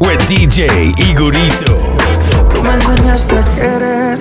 with 0.00 0.18
DJ 0.28 0.94
Igorito. 1.10 1.78
Tú 2.52 2.62
me 2.62 2.74
enseñaste 2.74 3.38
a 3.38 3.44
querer, 3.44 4.18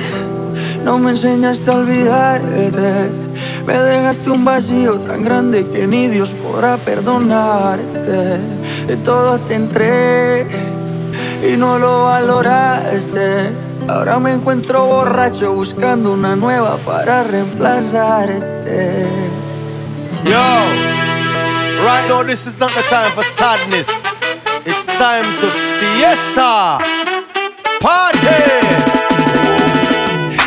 no 0.84 1.00
me 1.00 1.12
enseñaste 1.12 1.72
a 1.72 1.76
olvidarte. 1.76 3.10
Me 3.66 3.74
dejaste 3.74 4.30
un 4.30 4.46
vacío 4.46 5.00
tan 5.00 5.24
grande 5.24 5.66
que 5.68 5.88
ni 5.88 6.08
Dios 6.08 6.34
podrá 6.34 6.78
perdonarte. 6.78 8.40
De 8.88 8.98
todo 8.98 9.40
te 9.40 9.56
entré 9.56 10.46
y 11.48 11.56
no 11.56 11.80
lo 11.80 12.06
valoraste. 12.06 13.52
Ahora 13.88 14.20
me 14.20 14.34
encuentro 14.34 14.86
borracho 14.86 15.54
buscando 15.54 16.12
una 16.14 16.36
nueva 16.36 16.78
para 16.78 17.24
reemplazarte. 17.24 19.08
Yo, 20.26 20.46
right 21.84 22.08
now 22.10 22.24
this 22.24 22.46
is 22.46 22.60
not 22.60 22.72
the 22.74 22.84
time 22.84 23.12
for 23.14 23.24
sadness. 23.24 23.88
Time 24.98 25.38
to 25.40 25.48
fiesta. 25.80 26.78
Party. 27.82 28.28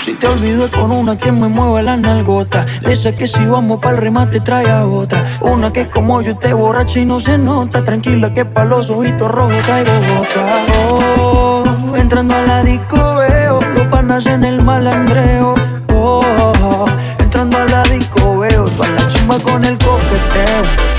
Si 0.01 0.15
te 0.15 0.27
olvidé 0.27 0.71
con 0.71 0.91
una 0.91 1.17
que 1.17 1.31
me 1.31 1.48
mueve 1.48 1.85
la 1.85 1.97
nalgota 1.97 2.67
De 2.85 2.93
esa 2.93 3.13
que 3.13 3.29
si 3.29 3.47
vamos 3.47 3.79
pa'l 3.81 3.97
remate 3.97 4.41
trae 4.41 4.69
a 4.69 4.85
otra 4.85 5.25
Una 5.43 5.73
que 5.73 5.89
como 5.89 6.20
yo 6.23 6.37
te 6.37 6.53
borracha 6.53 6.98
y 6.98 7.05
no 7.05 7.20
se 7.20 7.39
nota 7.39 7.85
Tranquila 7.85 8.35
que 8.35 8.45
pa' 8.45 8.65
los 8.65 8.91
ojitos 8.91 9.31
rojos 9.31 9.63
traigo 9.63 9.93
gota 9.93 10.65
oh, 10.77 11.65
Entrando 11.95 12.35
a 12.35 12.43
la 12.43 12.63
disco 12.65 13.15
veo 13.15 13.61
Los 13.61 13.87
panas 13.87 14.27
en 14.27 14.45
el 14.45 14.61
malandreo 14.61 15.55
oh, 15.95 16.87
Entrando 17.20 17.59
a 17.59 17.65
la 17.67 17.83
disco 17.85 18.39
veo 18.41 18.69
Toda 18.70 18.89
la 18.89 19.07
chimba 19.09 19.39
con 19.39 19.65
el 19.65 19.79
coqueteo 19.79 20.93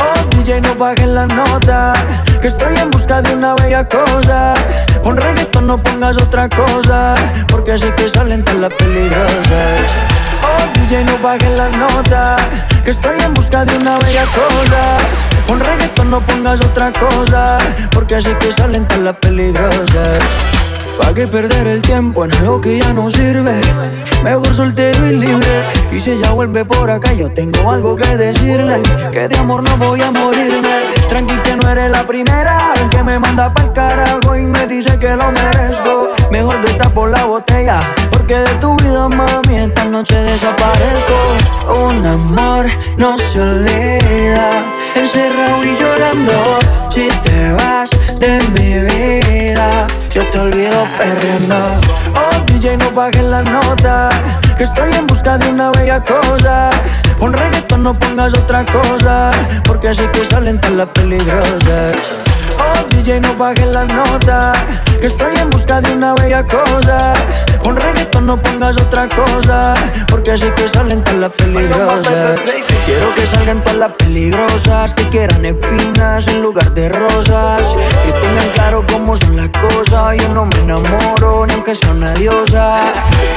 Oh, 0.00 0.28
DJ, 0.30 0.60
no 0.60 0.74
bajes 0.76 1.08
la 1.08 1.26
nota. 1.26 1.92
Que 2.40 2.46
estoy 2.46 2.76
en 2.76 2.90
busca 2.90 3.20
de 3.20 3.34
una 3.34 3.54
bella 3.54 3.88
cosa. 3.88 4.54
Pon 5.02 5.16
reggaetón, 5.16 5.66
no 5.66 5.82
pongas 5.82 6.16
otra 6.18 6.48
cosa. 6.48 7.16
Porque 7.48 7.76
sé 7.76 7.92
que 7.96 8.08
salen 8.08 8.44
todas 8.44 8.60
las 8.60 8.74
peligrosas. 8.74 9.90
Oh, 10.42 10.78
DJ, 10.78 11.04
no 11.04 11.18
bajes 11.18 11.50
la 11.50 11.68
nota. 11.68 12.36
Que 12.84 12.92
estoy 12.92 13.20
en 13.20 13.34
busca 13.34 13.64
de 13.64 13.76
una 13.78 13.98
bella 13.98 14.24
cosa. 14.26 14.98
Pon 15.48 15.58
reggaetón, 15.58 16.10
no 16.10 16.20
pongas 16.24 16.60
otra 16.60 16.92
cosa. 16.92 17.58
Porque 17.90 18.20
sé 18.20 18.36
que 18.38 18.52
salen 18.52 18.86
todas 18.86 19.02
las 19.02 19.16
peligrosas. 19.16 20.57
¿Pa' 20.98 21.14
qué 21.14 21.28
perder 21.28 21.66
el 21.68 21.80
tiempo 21.80 22.24
en 22.24 22.32
algo 22.32 22.60
que 22.60 22.78
ya 22.78 22.92
no 22.92 23.08
sirve? 23.08 23.60
Mejor 24.24 24.52
soltero 24.52 25.06
y 25.06 25.16
libre. 25.16 25.64
Y 25.92 26.00
si 26.00 26.10
ella 26.10 26.32
vuelve 26.32 26.64
por 26.64 26.90
acá, 26.90 27.12
yo 27.12 27.32
tengo 27.32 27.70
algo 27.70 27.94
que 27.96 28.16
decirle. 28.16 28.82
Que 29.12 29.28
de 29.28 29.36
amor 29.36 29.62
no 29.62 29.76
voy 29.76 30.02
a 30.02 30.10
morirme. 30.10 30.68
Tranqui 31.08 31.36
que 31.42 31.56
no 31.56 31.68
eres 31.70 31.90
la 31.90 32.06
primera 32.06 32.74
en 32.80 32.90
que 32.90 33.02
me 33.02 33.18
manda 33.18 33.52
pa'l 33.54 33.72
carajo 33.72 34.36
y 34.36 34.42
me 34.42 34.66
dice 34.66 34.98
que 34.98 35.16
lo 35.16 35.30
merezco. 35.30 36.08
Mejor 36.30 36.60
te 36.60 36.74
tapo 36.74 37.06
la 37.06 37.24
botella, 37.24 37.80
porque 38.10 38.34
de 38.34 38.54
tu 38.60 38.76
vida, 38.76 39.08
mami, 39.08 39.56
esta 39.56 39.84
noche 39.84 40.16
desaparezco. 40.16 41.16
Un 41.86 42.04
amor 42.04 42.66
no 42.96 43.16
se 43.16 43.40
olvida, 43.40 44.64
encerrado 44.94 45.64
y 45.64 45.76
llorando. 45.78 46.58
Si 46.90 47.08
te 47.22 47.52
vas 47.52 47.90
de 48.18 48.40
mi 48.50 48.80
vida, 48.80 49.27
yo 50.10 50.28
te 50.30 50.38
olvido 50.38 50.84
perreando. 50.98 51.56
Oh, 52.14 52.44
DJ, 52.46 52.76
no 52.78 52.90
bajes 52.92 53.22
la 53.22 53.42
nota, 53.42 54.08
que 54.56 54.64
estoy 54.64 54.92
en 54.92 55.06
busca 55.06 55.38
de 55.38 55.48
una 55.48 55.70
bella 55.70 56.02
cosa. 56.02 56.70
Pon 57.18 57.32
reggaetón, 57.32 57.82
no 57.82 57.98
pongas 57.98 58.34
otra 58.34 58.64
cosa, 58.64 59.30
porque 59.64 59.88
así 59.88 60.06
que 60.12 60.24
salen 60.24 60.60
todas 60.60 60.76
las 60.76 60.86
peligrosas. 60.88 61.94
Oh, 62.58 62.84
DJ, 62.90 63.20
no 63.20 63.34
bajes 63.36 63.66
la 63.66 63.84
nota, 63.84 64.52
que 65.00 65.06
estoy 65.06 65.36
en 65.36 65.50
busca 65.50 65.80
de 65.80 65.92
una 65.92 66.14
bella 66.14 66.44
cosa. 66.46 67.14
Pon 67.62 67.76
reggaetón, 67.76 68.26
no 68.26 68.40
pongas 68.40 68.76
otra 68.76 69.08
cosa, 69.08 69.74
porque 70.08 70.32
así 70.32 70.50
que 70.56 70.68
salen 70.68 71.02
todas 71.04 71.20
las 71.20 71.30
peligrosas. 71.32 72.40
Quiero 72.86 73.14
que 73.14 73.26
salgan 73.26 73.62
todas 73.62 73.78
las 73.78 73.92
peligrosas, 73.92 74.94
que 74.94 75.08
quieran 75.08 75.44
espinas 75.44 76.26
en 76.28 76.42
lugar 76.42 76.72
de 76.72 76.88
rosas. 76.88 77.66
Que 78.04 78.12
tengan 78.12 78.48
claro 78.54 78.84
cómo 78.90 79.16
son 79.16 79.36
las 79.36 79.48
cosas, 79.48 80.16
yo 80.16 80.28
no 80.30 80.46
me 80.46 80.56
enamoro 80.58 81.46
ni 81.46 81.54
aunque 81.54 81.74
sea 81.74 81.90
una 81.90 82.14
diosa. 82.14 82.92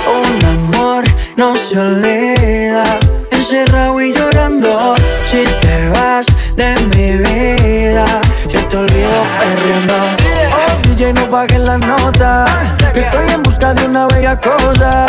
Un 0.07 0.45
amor 0.45 1.03
no 1.35 1.55
se 1.55 1.79
olvida 1.79 2.99
encerrado 3.31 3.99
y 3.99 4.13
llorando. 4.13 4.95
Si 5.25 5.43
te 5.43 5.89
vas 5.89 6.25
de 6.55 6.75
mi 6.95 7.17
vida, 7.17 8.05
yo 8.47 8.65
te 8.67 8.77
olvido 8.77 9.23
perreando. 9.39 9.95
Oh, 9.95 10.87
DJ, 10.87 11.13
no 11.13 11.27
bajes 11.27 11.59
la 11.59 11.77
nota. 11.77 12.45
Una 13.91 14.07
bella 14.07 14.39
cosa. 14.39 15.05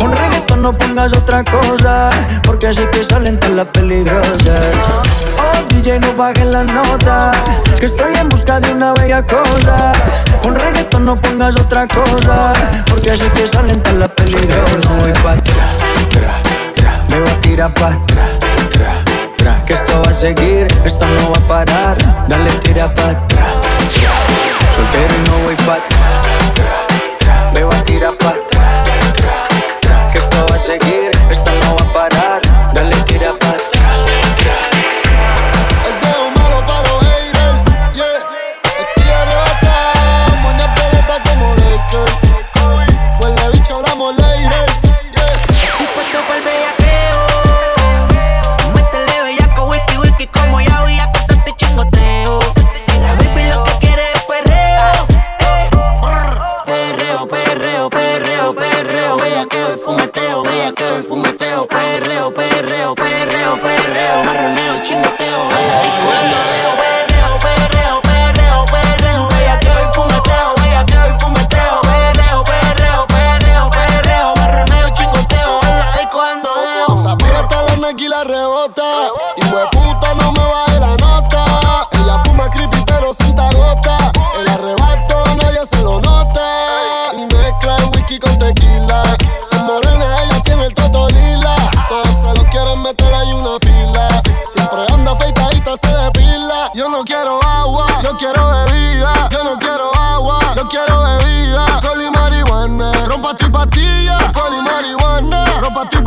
Pon 0.00 0.10
reggaetón, 0.10 0.62
no 0.62 0.76
pongas 0.76 1.12
otra 1.12 1.44
cosa. 1.44 2.10
Porque 2.42 2.66
así 2.66 2.84
que 2.90 3.04
salen 3.04 3.38
todas 3.38 3.56
las 3.56 3.66
peligrosas. 3.66 4.74
Oh, 5.38 5.62
DJ, 5.68 6.00
no 6.00 6.12
bajes 6.14 6.46
la 6.46 6.64
nota. 6.64 7.30
Que 7.78 7.86
estoy 7.86 8.12
en 8.16 8.28
busca 8.28 8.58
de 8.58 8.72
una 8.72 8.92
bella 8.94 9.24
cosa. 9.24 9.92
Pon 10.42 10.56
reggaetón, 10.56 11.04
no 11.04 11.20
pongas 11.20 11.56
otra 11.56 11.86
cosa. 11.86 12.52
Porque 12.88 13.12
así 13.12 13.24
que 13.30 13.46
salen 13.46 13.80
todas 13.82 13.98
las 14.00 14.08
peligrosas. 14.10 14.98
voy 15.00 15.12
pa' 15.22 15.32
atrás, 15.32 15.70
tra, 16.10 16.42
tra. 16.74 17.04
Me 17.08 17.20
voy 17.20 17.30
a 17.30 17.40
tirar 17.40 17.72
pa' 17.74 17.92
atrás, 17.92 18.30
tra, 18.70 19.04
tra. 19.36 19.64
Que 19.64 19.74
esto 19.74 20.02
va 20.02 20.10
a 20.10 20.14
seguir, 20.14 20.66
esto 20.84 21.06
no 21.06 21.30
va 21.30 21.38
a 21.38 21.46
parar. 21.46 22.26
Dale, 22.28 22.50
tira 22.64 22.92
pa' 22.92 23.10
atrás. 23.10 23.54
Soltero 24.74 25.14
y 25.14 25.30
no 25.30 25.44
voy 25.44 25.54
pa' 25.54 25.78
tra, 25.88 26.52
tra. 26.54 27.03
Me 27.54 27.62
voy 27.62 27.74
a 27.74 27.84
tirar 27.84 28.18
pa' 28.18 28.30
atrás, 28.30 29.12
tra, 29.14 29.48
tra. 29.80 30.10
Que 30.10 30.18
esto 30.18 30.46
va 30.50 30.56
a 30.56 30.58
seguir, 30.58 31.10
esto 31.30 31.50
no 31.60 31.76
va 31.76 31.84
a 31.84 31.92
parar. 31.92 32.42
Dale, 32.74 32.96
tira 33.04 33.32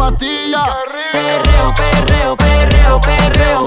Perreo, 0.07 1.74
perreo, 1.75 2.38
perreo, 2.38 3.01
perreo, 3.01 3.66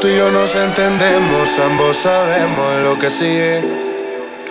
tú 0.00 0.08
y 0.08 0.16
yo 0.16 0.30
nos 0.30 0.54
entendemos, 0.54 1.48
ambos 1.62 1.96
sabemos 1.98 2.82
lo 2.82 2.96
que 2.98 3.10
sigue. 3.10 3.62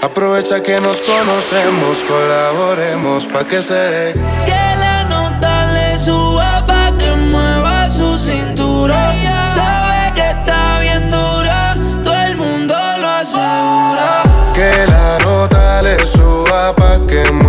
Aprovecha 0.01 0.62
que 0.62 0.75
nos 0.75 0.98
conocemos, 0.98 1.98
colaboremos 2.07 3.28
pa' 3.28 3.46
que 3.46 3.62
se 3.62 3.74
dé. 3.74 4.13
Que 4.46 4.75
la 4.80 5.04
nota 5.06 5.72
le 5.74 5.98
suba 5.98 6.66
pa' 6.68 6.96
que 6.98 7.12
mueva 7.16 7.90
su 7.90 8.18
cintura. 8.18 9.13
Sabe 9.54 10.13
que 10.13 10.30
está 10.30 10.80
bien 10.80 11.10
dura, 11.10 11.75
todo 12.04 12.16
el 12.16 12.36
mundo 12.38 12.75
lo 13.02 13.07
asegura. 13.07 14.24
Que 14.54 14.86
la 14.88 15.18
nota 15.19 15.81
le 15.81 15.98
suba 16.06 16.75
pa' 16.75 17.00
que 17.07 17.24
mueva 17.31 17.49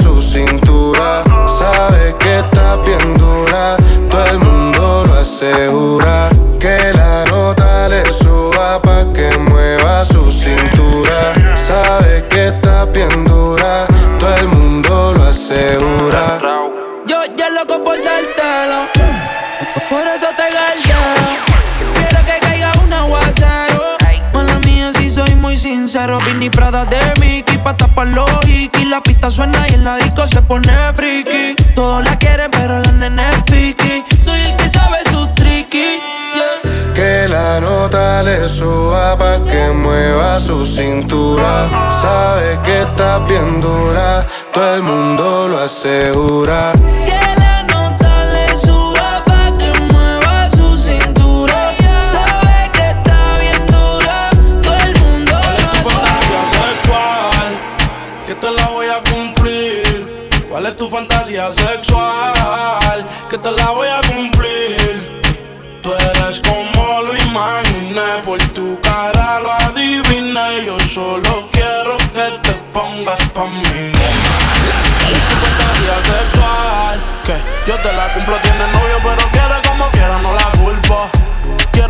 su 40.41 40.65
cintura. 40.65 41.69
Sabe 41.91 42.59
que 42.63 42.81
está 42.81 43.19
bien 43.19 43.61
dura, 43.61 44.25
todo 44.51 44.75
el 44.75 44.83
mundo 44.83 45.47
lo 45.47 45.59
asegura. 45.59 46.73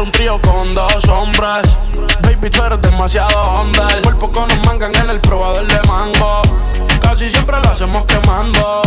Un 0.02 0.12
trío 0.12 0.42
con 0.42 0.74
dos 0.74 1.08
hombres. 1.10 1.78
Baby, 2.24 2.50
tú 2.50 2.64
eres 2.64 2.82
demasiado 2.82 3.40
onda. 3.44 3.88
Por 4.02 4.18
poco 4.18 4.48
nos 4.48 4.66
mangan 4.66 4.96
en 4.96 5.12
el 5.12 5.22
probador 5.22 5.68
de 5.68 5.80
mango. 5.88 6.42
Casi 7.00 7.30
siempre 7.30 7.60
lo 7.60 7.70
hacemos 7.70 8.06
quemando. 8.06 8.82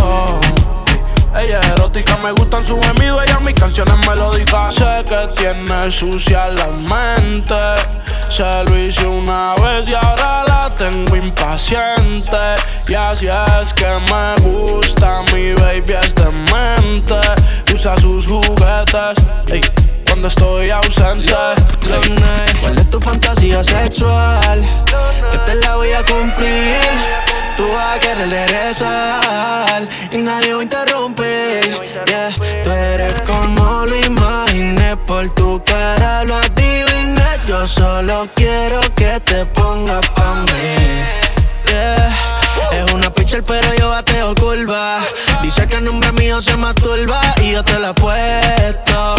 Ella 1.39 1.61
es 1.61 1.69
erótica, 1.69 2.19
me 2.19 2.33
gustan 2.33 2.65
sus 2.65 2.85
gemidos, 2.85 3.23
ella 3.25 3.39
mis 3.39 3.55
canciones 3.55 3.95
melódicas. 4.09 4.75
Sé 4.75 5.05
que 5.09 5.29
tiene 5.37 5.89
sucia 5.93 6.49
la 6.49 6.67
mente. 6.67 7.61
Se 8.29 8.65
lo 8.65 8.77
hice 8.77 9.07
una 9.07 9.55
vez 9.63 9.89
y 9.89 9.95
ahora 9.95 10.45
la 10.49 10.71
tengo 10.71 11.15
impaciente. 11.15 12.57
Y 12.89 12.95
así 12.95 13.29
es 13.29 13.73
que 13.75 13.87
me 14.11 14.51
gusta, 14.51 15.23
mi 15.33 15.55
baby 15.55 15.93
es 15.93 16.13
demente. 16.17 17.21
Usa 17.73 17.97
sus 17.99 18.27
juguetes. 18.27 19.25
ey, 19.47 19.61
cuando 20.15 20.29
estoy 20.29 20.71
ausente. 20.71 21.35
¿Cuál 22.61 22.79
es 22.79 22.89
tu 22.89 23.01
fantasía 23.01 23.65
sexual? 23.65 24.65
Que 25.33 25.39
te 25.39 25.57
la 25.57 25.75
voy 25.75 25.91
a 25.91 26.05
cumplir. 26.05 26.79
Tú 27.57 27.67
vas 27.73 27.97
a 27.97 27.99
querer 27.99 28.31
regresar 28.31 29.89
y 30.13 30.19
nadie 30.19 30.55
va 30.55 30.61
a 30.61 30.63
interrumpir. 30.63 31.81
Yeah. 32.07 32.31
Tú 32.63 32.71
eres 32.71 33.21
como 33.23 33.87
lo 33.87 33.97
imaginé, 34.07 34.97
por 34.99 35.29
tu 35.35 35.61
cara 35.65 36.23
lo 36.23 36.37
adiviné. 36.37 37.25
Yo 37.45 37.67
solo 37.67 38.29
quiero 38.37 38.83
que 38.95 39.19
te 39.19 39.45
pongas 39.47 40.09
pa' 40.11 40.35
mí. 40.35 40.77
Yeah. 41.67 42.13
Es 42.71 42.93
una 42.93 43.13
pitcher, 43.13 43.43
pero 43.43 43.75
yo 43.75 43.89
bateo 43.89 44.33
curva. 44.37 45.01
Dice 45.43 45.67
que 45.67 45.75
el 45.75 45.85
nombre 45.85 46.13
mío 46.13 46.41
se 46.41 46.57
masturba 46.57 47.21
y 47.43 47.51
yo 47.51 47.65
te 47.65 47.81
la 47.81 47.89
apuesto 47.89 49.17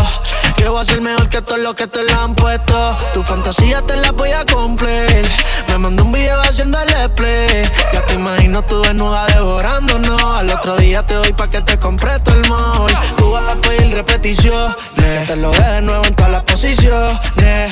que 0.65 0.69
voy 0.69 0.81
a 0.81 0.83
ser 0.83 0.99
mejor 0.99 1.29
que 1.29 1.43
todos 1.43 1.59
los 1.59 1.75
que 1.75 1.85
te 1.85 2.03
la 2.05 2.23
han 2.23 2.33
puesto. 2.33 2.97
Tu 3.13 3.21
fantasía 3.21 3.83
te 3.83 3.95
la 3.97 4.11
voy 4.13 4.31
a 4.31 4.43
cumplir. 4.47 5.21
Me 5.67 5.77
mandó 5.77 6.03
un 6.03 6.11
video 6.11 6.41
haciendo 6.41 6.79
el 6.79 7.11
play. 7.11 7.63
Ya 7.93 8.03
te 8.03 8.15
imagino 8.15 8.63
tú 8.63 8.81
desnuda 8.81 9.27
devorándonos. 9.27 10.19
Al 10.23 10.49
otro 10.49 10.75
día 10.77 11.05
te 11.05 11.13
doy 11.13 11.33
pa' 11.33 11.51
que 11.51 11.61
te 11.61 11.77
compres 11.77 12.23
todo 12.23 12.33
el 12.33 12.49
mall. 12.49 12.91
Tú 13.15 13.29
vas 13.29 13.51
a 13.51 13.55
pedir 13.57 13.93
repeticiones. 13.93 14.75
Que 14.95 15.23
te 15.27 15.35
lo 15.35 15.51
de 15.51 15.81
nuevo 15.83 16.03
en 16.03 16.15
todas 16.15 16.31
las 16.31 16.43
posiciones. 16.43 17.19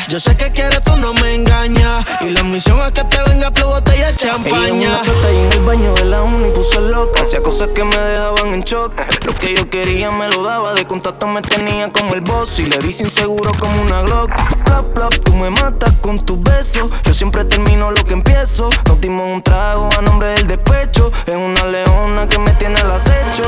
Yo 0.08 0.20
sé 0.20 0.38
que 0.38 0.52
quieres, 0.52 0.84
tú 0.84 0.96
no 0.96 1.14
me 1.16 1.34
engañas. 1.34 2.06
Y 2.22 2.30
la 2.30 2.44
misión 2.44 2.80
es 2.86 2.92
que 2.92 3.04
te 3.06 3.18
venga 3.24 3.50
flow, 3.52 3.70
botella 3.70 4.12
de 4.12 4.18
champaña. 4.18 5.00
Ella 5.02 5.42
en 5.42 5.52
el 5.52 5.60
baño 5.62 5.94
de 5.96 6.06
la 6.06 6.22
uni 6.22 6.52
puse 6.52 6.80
loca. 6.80 7.24
Hacía 7.24 7.42
cosas 7.42 7.70
que 7.70 7.84
me 7.84 7.98
dejaban 7.98 8.54
en 8.54 8.62
shock. 8.62 8.94
Lo 9.26 9.34
que 9.34 9.56
yo 9.56 9.68
quería 9.68 10.12
me 10.12 10.28
lo 10.28 10.44
daba. 10.44 10.76
De 10.76 10.86
contacto 10.86 11.26
me 11.26 11.42
tenía 11.42 11.90
como 11.90 12.14
el 12.14 12.22
boss. 12.22 12.60
Y 12.60 12.66
le 12.66 12.83
dice 12.84 13.04
inseguro 13.04 13.52
como 13.58 13.82
una 13.82 14.02
Glock. 14.02 14.30
Plop, 14.66 14.94
plop, 14.94 15.14
tú 15.24 15.36
me 15.36 15.50
matas 15.50 15.94
con 16.02 16.20
tus 16.20 16.42
besos. 16.42 16.90
Yo 17.04 17.14
siempre 17.14 17.46
termino 17.46 17.92
lo 17.92 18.04
que 18.04 18.14
empiezo. 18.14 18.70
Nos 18.88 19.00
dimos 19.00 19.28
un 19.32 19.42
trago 19.42 19.90
a 19.98 20.02
nombre 20.02 20.30
del 20.30 20.48
despecho. 20.48 21.12
Es 21.26 21.36
una 21.36 21.64
leona 21.66 22.28
que 22.28 22.38
me 22.38 22.52
tiene 22.52 22.80
al 22.82 22.92
acecho. 22.92 23.44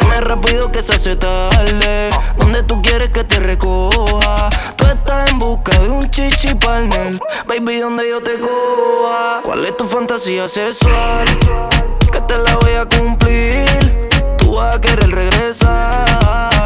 Dime 0.00 0.20
rápido 0.20 0.70
que 0.72 0.82
se 0.82 0.94
hace 0.94 1.16
tarde. 1.16 2.10
Donde 2.36 2.62
tú 2.64 2.82
quieres 2.82 3.10
que 3.10 3.24
te 3.24 3.38
recoja? 3.38 4.50
Tú 4.76 4.84
estás 4.86 5.30
en 5.30 5.38
busca 5.38 5.78
de 5.78 5.88
un 5.90 6.08
chichi 6.10 6.54
partner. 6.54 7.20
Baby, 7.46 7.78
donde 7.78 8.08
yo 8.08 8.22
te 8.22 8.38
coja. 8.38 9.40
¿Cuál 9.44 9.64
es 9.64 9.76
tu 9.76 9.84
fantasía 9.84 10.48
sexual? 10.48 11.26
Que 12.10 12.20
te 12.22 12.36
la 12.36 12.56
voy 12.56 12.74
a 12.74 12.86
cumplir. 12.86 14.08
Tú 14.38 14.54
vas 14.54 14.74
a 14.74 14.80
querer 14.80 15.10
regresar 15.10 16.57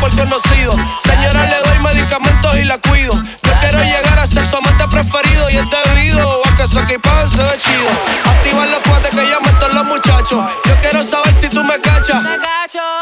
por 0.00 0.10
conocido. 0.16 0.74
Señora, 1.04 1.44
le 1.44 1.68
doy 1.68 1.78
medicamentos 1.80 2.56
y 2.56 2.64
la 2.64 2.78
cuido. 2.78 3.12
Yo 3.12 3.52
quiero 3.60 3.82
llegar 3.82 4.18
a 4.18 4.26
ser 4.26 4.46
su 4.48 4.56
amante 4.56 4.88
preferido 4.88 5.50
y 5.50 5.58
es 5.58 5.70
debido 5.70 6.40
a 6.44 6.56
que 6.56 6.66
su 6.66 6.78
equipaje 6.78 7.28
se 7.28 7.42
ve 7.42 7.50
chido. 7.62 8.30
Activar 8.30 8.68
los 8.68 8.80
cuates 8.80 9.10
que 9.10 9.28
ya 9.28 9.38
todos 9.58 9.74
los 9.74 9.86
muchachos. 9.86 10.50
Yo 10.64 10.74
quiero 10.80 11.06
saber 11.06 11.34
si 11.40 11.48
tú 11.48 11.62
me 11.62 11.78
cachas. 11.80 12.22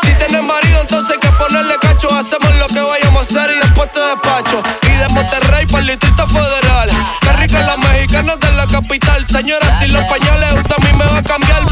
Si 0.02 0.12
tienes 0.14 0.42
marido, 0.42 0.80
entonces 0.80 1.12
hay 1.12 1.18
que 1.18 1.36
ponerle 1.36 1.76
cacho. 1.80 2.08
Hacemos 2.12 2.54
lo 2.56 2.66
que 2.66 2.80
vayamos 2.80 3.22
a 3.22 3.40
hacer 3.40 3.56
y 3.56 3.60
después 3.60 3.92
te 3.92 4.00
despacho. 4.00 4.62
Y 4.82 4.90
de 4.90 5.08
Monterrey 5.08 5.66
para 5.66 5.78
el 5.78 5.86
Distrito 5.86 6.26
Federal. 6.26 6.90
Qué 7.20 7.32
rica 7.34 7.60
la 7.60 7.76
mexicana 7.76 8.36
de 8.36 8.52
la 8.52 8.66
capital. 8.66 9.26
Señora, 9.26 9.78
si 9.78 9.88
los 9.88 10.06
pañales 10.08 10.52
usted 10.52 10.74
a 10.76 10.84
mí 10.84 10.92
me 10.98 11.04
va 11.04 11.18
a 11.18 11.22
cambiar 11.22 11.67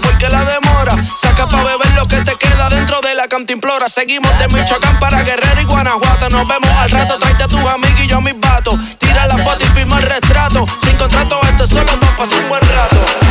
porque 0.00 0.28
la 0.28 0.44
demora. 0.44 0.94
Saca 1.20 1.46
pa' 1.46 1.62
beber 1.62 1.92
lo 1.94 2.06
que 2.06 2.16
te 2.18 2.36
queda 2.36 2.68
dentro 2.68 3.00
de 3.00 3.14
la 3.14 3.28
cantimplora. 3.28 3.88
Seguimos 3.88 4.30
de 4.38 4.48
Michoacán 4.48 4.98
para 4.98 5.22
Guerrero 5.22 5.60
y 5.60 5.64
Guanajuato. 5.64 6.28
Nos 6.30 6.48
vemos 6.48 6.70
al 6.70 6.90
rato, 6.90 7.18
tráete 7.18 7.44
a 7.44 7.48
tus 7.48 7.68
amigos 7.68 8.00
y 8.00 8.06
yo 8.06 8.18
a 8.18 8.20
mis 8.20 8.38
vatos. 8.38 8.98
Tira 8.98 9.26
la 9.26 9.38
foto 9.38 9.64
y 9.64 9.68
firma 9.68 9.98
el 9.98 10.04
retrato. 10.04 10.64
Sin 10.82 10.96
contrato, 10.96 11.40
esto 11.44 11.66
solo 11.66 11.96
nos 11.96 12.10
pasa 12.10 12.36
un 12.36 12.48
buen 12.48 12.62
rato. 12.62 13.29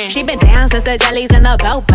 friend. 0.00 0.12
She 0.12 0.22
been 0.22 0.38
down 0.38 0.70
since 0.70 0.84
the 0.84 0.96
jellies 0.96 1.30
and 1.32 1.44
the 1.44 1.56
boat 1.60 1.86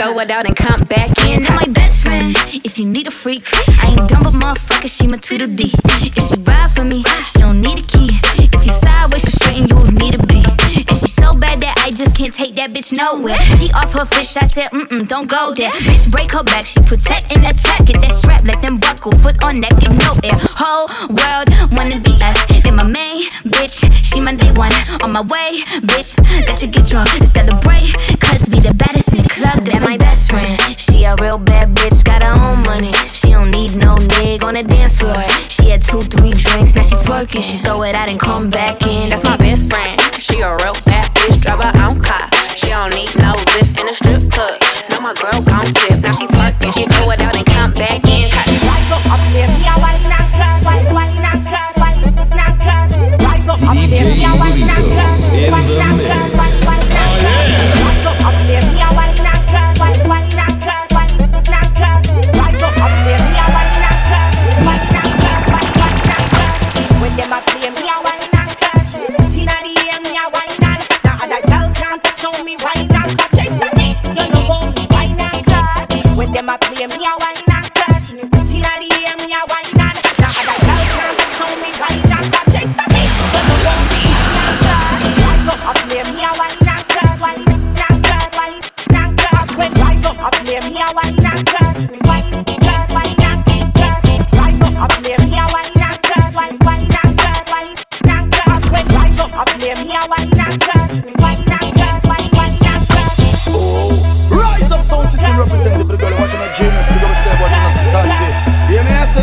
throw 0.00 0.18
it 0.18 0.30
out 0.30 0.46
and 0.46 0.56
come 0.56 0.82
back 0.84 1.10
in. 1.26 1.44
I'm 1.44 1.54
my 1.56 1.68
best 1.68 2.04
friend, 2.06 2.34
if 2.64 2.78
you 2.78 2.86
need 2.86 3.06
a 3.06 3.10
freak, 3.10 3.44
I 3.52 3.92
ain't 3.92 4.08
dumb 4.08 4.24
but 4.24 4.36
motherfucker, 4.40 4.88
she 4.88 5.06
my 5.06 5.18
Tweedledee. 5.18 5.72
If 6.16 6.24
she 6.28 6.40
ride 6.40 6.70
for 6.72 6.84
me, 6.84 7.04
she 7.28 7.40
don't 7.40 7.60
need 7.60 7.84
a 7.84 7.86
key. 7.86 8.08
If 8.40 8.64
you 8.64 8.72
sideways, 8.72 9.20
she 9.20 9.32
straighten 9.36 9.68
you 9.68 9.76
need 10.00 10.14
to 10.14 10.24
be. 10.26 10.40
And 10.88 10.96
she 10.96 11.12
so 11.12 11.36
bad 11.36 11.60
that 11.60 11.74
I 11.84 11.90
just 11.90 12.16
can't 12.16 12.32
take 12.32 12.54
that 12.56 12.72
bitch 12.72 12.96
nowhere. 12.96 13.36
She 13.60 13.68
off 13.76 13.92
her 13.92 14.06
fish, 14.06 14.36
I 14.38 14.46
said, 14.46 14.70
mm 14.72 14.88
mm, 14.88 15.06
don't 15.06 15.28
go 15.28 15.52
there. 15.52 15.70
Bitch, 15.84 16.10
break 16.10 16.32
her 16.32 16.44
back, 16.44 16.64
she 16.64 16.80
protect 16.80 17.28
and 17.36 17.44
attack. 17.44 17.84
Get 17.84 18.00
that 18.00 18.12
strap, 18.12 18.42
let 18.44 18.62
them 18.62 18.78
buckle, 18.78 19.12
foot 19.20 19.36
on 19.44 19.60
neck, 19.60 19.76
give 19.80 19.92
no 20.00 20.16
air. 20.24 20.36
Whole 20.56 20.88
world 21.12 21.48
wanna 21.76 22.00
be 22.00 22.16
us. 22.24 22.40
Then 22.64 22.76
my 22.76 22.88
main 22.88 23.28
bitch, 23.44 23.84
she 23.92 24.20
my 24.20 24.32
day 24.32 24.52
one. 24.56 24.72
On 25.04 25.12
my 25.12 25.20
way, 25.20 25.60
bitch, 25.84 26.16
that 26.48 26.56
you 26.62 26.68
get 26.68 26.86
drunk 26.88 27.12
and 27.12 27.28
celebrate. 27.28 27.92
Plus 28.30 28.46
be 28.46 28.62
the 28.62 28.70
baddest 28.78 29.10
in 29.10 29.26
the 29.26 29.28
club, 29.28 29.58
my 29.82 29.98
best 29.98 30.30
friend. 30.30 30.54
She 30.78 31.02
a 31.02 31.18
real 31.18 31.42
bad 31.50 31.74
bitch, 31.74 32.06
got 32.06 32.22
her 32.22 32.30
own 32.30 32.62
money. 32.62 32.94
She 33.10 33.34
don't 33.34 33.50
need 33.50 33.74
no 33.74 33.98
nigga 34.22 34.46
on 34.46 34.54
the 34.54 34.62
dance 34.62 35.02
floor. 35.02 35.18
She 35.50 35.74
had 35.74 35.82
two, 35.82 36.06
three 36.06 36.30
drinks, 36.30 36.78
now 36.78 36.86
she 36.86 36.94
twerking 37.02 37.42
She 37.42 37.58
throw 37.58 37.82
it 37.82 37.98
out 37.98 38.08
and 38.08 38.20
come 38.20 38.48
back 38.48 38.86
in. 38.86 39.10
That's 39.10 39.24
my 39.24 39.36
best 39.36 39.66
friend. 39.66 39.98
She 40.22 40.38
a 40.46 40.50
real 40.62 40.78
bad 40.86 41.10
bitch, 41.18 41.42
drive 41.42 41.58
her 41.58 41.74
own 41.82 41.98
car. 41.98 42.22
She 42.54 42.70
don't 42.70 42.94
need 42.94 43.10
no 43.18 43.34
lift 43.58 43.74
in 43.74 43.90
a 43.90 43.94
strip 43.98 44.22
club. 44.30 44.54
Now 44.86 45.02
my 45.02 45.10
girl 45.18 45.42
gon' 45.42 45.74
tip, 45.74 45.98
now 45.98 46.14
she 46.14 46.30
twerking. 46.30 46.70
She 46.70 46.86
throw 46.86 47.10
it 47.10 47.18
out 47.26 47.34
and 47.34 47.46
come 47.50 47.74
back 47.74 48.06
in. 48.06 48.30
Rise 48.30 48.94
up, 48.94 49.02
up 49.10 49.18
there, 49.34 49.50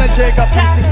and 0.01 0.11
Jacob, 0.13 0.49
peace 0.51 0.86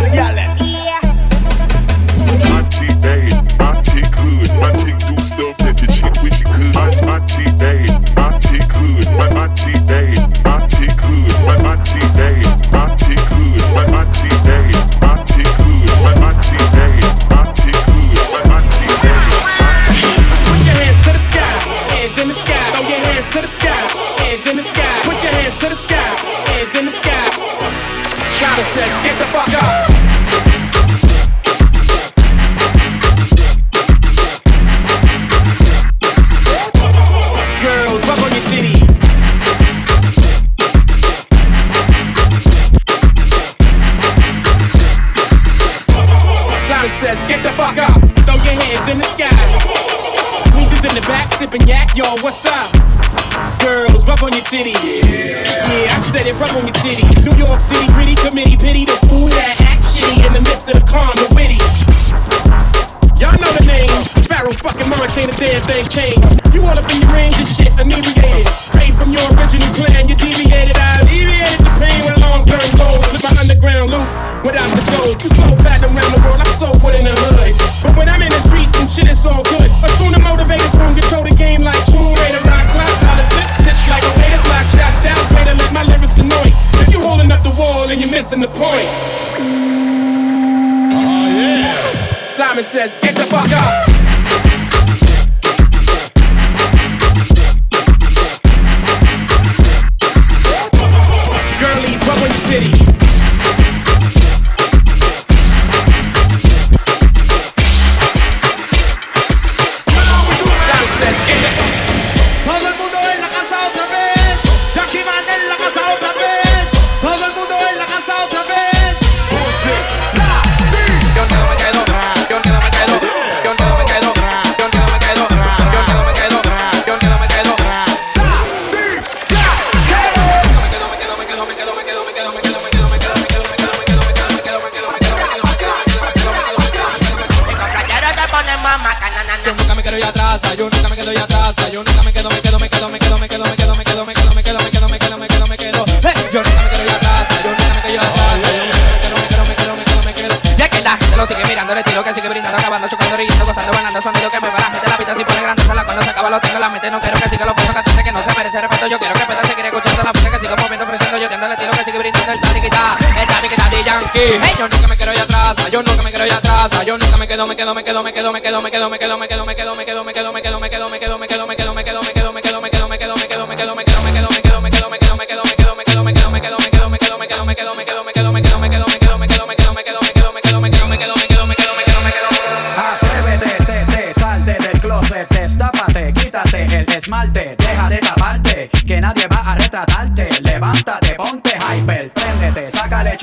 mejorando 151.66 151.74
el 151.74 151.80
estilo 151.80 152.04
que 152.04 152.14
sigue 152.14 152.30
brindando, 152.30 152.58
acabando, 152.58 152.88
chocando, 152.88 153.18
riendo, 153.18 153.46
gozando, 153.46 153.74
bailando, 153.74 154.02
sonido 154.02 154.30
que 154.30 154.40
mueve 154.40 154.58
a 154.58 154.62
la 154.62 154.72
gente, 154.72 154.90
la 154.90 154.98
pista 154.98 155.16
si 155.16 155.26
pone 155.26 155.42
grande, 155.42 155.64
sala 155.64 155.84
cuando 155.84 156.04
se 156.04 156.10
acaba 156.10 156.30
lo 156.30 156.40
tengo 156.40 156.56
en 156.56 156.62
la 156.62 156.70
mente, 156.70 156.92
no 156.92 157.02
quiero 157.02 157.20
que 157.20 157.30
siga 157.30 157.46
los 157.46 157.56
falsos 157.56 157.76
cantantes 157.76 158.04
que 158.04 158.12
no 158.12 158.24
se 158.24 158.34
merece 158.36 158.62
respeto, 158.62 158.88
yo 158.88 159.00
quiero 159.00 159.14
que 159.16 159.26
pueda 159.26 159.42
seguir 159.46 159.66
escuchando 159.66 160.04
la 160.04 160.14
música 160.14 160.32
que 160.32 160.40
sigo 160.40 160.56
moviendo, 160.58 160.86
ofreciendo, 160.86 161.18
yo 161.18 161.30
tengo 161.30 161.46
el 161.46 161.52
estilo 161.54 161.72
que 161.72 161.86
sigue 161.86 161.98
brindando, 161.98 162.32
el 162.32 162.42
tatiquita, 162.42 162.98
el 163.20 163.28
tatiquita 163.28 163.70
de 163.70 163.84
Yankee, 163.84 164.42
yo 164.60 164.70
nunca 164.70 164.88
me 164.88 164.98
quiero 164.98 165.14
ir 165.14 165.20
atrás, 165.20 165.72
yo 165.72 165.84
nunca 165.84 166.04
me 166.04 166.10
quiero 166.10 166.26
ir 166.26 166.34
atrás, 166.34 166.86
yo 166.86 166.98
nunca 166.98 167.18
me 167.18 167.28
quedo, 167.28 167.48
me 167.48 167.56
quedo, 167.56 167.74
me 167.74 167.84
quedo, 167.84 168.04
me 168.04 168.14
quedo, 168.14 168.32
me 168.32 168.42
quedo, 168.42 168.62
me 168.62 168.70
quedo, 168.70 169.20
me 169.20 169.28
quedo, 169.28 169.46
me 169.46 169.56
quedo, 169.56 169.66
me 169.66 169.76
quedo, 169.76 169.76
me 169.76 169.86
quedo, 169.86 170.04
me 170.04 170.14
quedo, 170.14 170.14
me 170.14 170.14
quedo, 170.14 170.32
me 170.32 170.42
quedo, 170.44 170.60
me 170.60 170.70
quedo, 170.70 170.90
me 170.90 170.90
quedo, 170.90 170.90
me 170.90 171.00
quedo, 171.00 171.18
me 171.18 171.28
quedo, 171.28 171.48
me 171.48 171.55
quedo, 171.55 171.55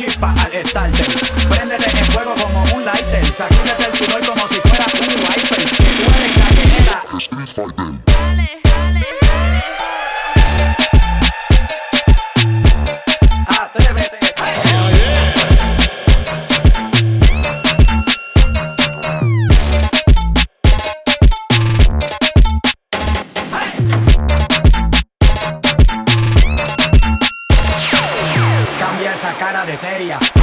chispa 0.03 0.35
al 0.35 0.65
starter. 0.65 1.22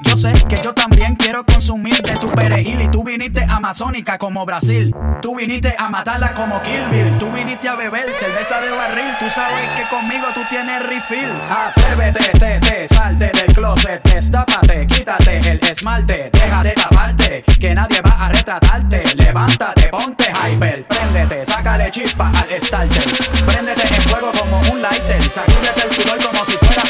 Yo 0.00 0.16
sé 0.16 0.32
que 0.48 0.56
yo 0.62 0.72
también 0.72 1.16
quiero 1.16 1.44
consumir 1.44 2.00
de 2.00 2.14
tu 2.16 2.30
perejil 2.30 2.80
y 2.80 2.88
tú 2.88 3.04
viniste 3.04 3.44
amazónica 3.44 4.16
como 4.16 4.46
Brasil. 4.46 4.94
Tú 5.20 5.36
viniste 5.36 5.74
a 5.78 5.90
matarla 5.90 6.32
como 6.32 6.62
Kill 6.62 6.82
Bill. 6.90 7.18
Tú 7.18 7.30
viniste 7.30 7.68
a 7.68 7.74
beber 7.74 8.14
cerveza 8.14 8.58
de 8.62 8.70
barril. 8.70 9.14
Tú 9.18 9.28
sabes 9.28 9.68
que 9.76 9.86
conmigo 9.94 10.24
tú 10.32 10.40
tienes 10.48 10.82
refill. 10.86 11.30
Atrévete, 11.50 12.38
te, 12.38 12.58
te, 12.58 12.88
salte 12.88 13.32
del 13.34 13.52
closet, 13.54 14.02
destápate, 14.04 14.86
quítate 14.86 15.38
el 15.38 15.60
esmalte, 15.62 16.30
deja 16.32 16.62
de 16.62 16.70
taparte, 16.70 17.44
que 17.60 17.74
nadie 17.74 18.00
va 18.00 18.24
a 18.24 18.28
retratarte. 18.30 19.02
Levántate, 19.14 19.88
ponte 19.88 20.24
hyper, 20.24 20.84
préndete, 20.84 21.44
sácale 21.44 21.90
chispa 21.90 22.30
al 22.30 22.60
starter. 22.60 23.04
Préndete 23.44 23.94
en 23.94 24.02
fuego 24.04 24.32
como 24.32 24.58
un 24.72 24.80
lighter, 24.80 25.22
sacúdete 25.30 25.82
el 25.86 25.92
sudor 25.92 26.18
como 26.24 26.44
si 26.46 26.52
fuera 26.52 26.83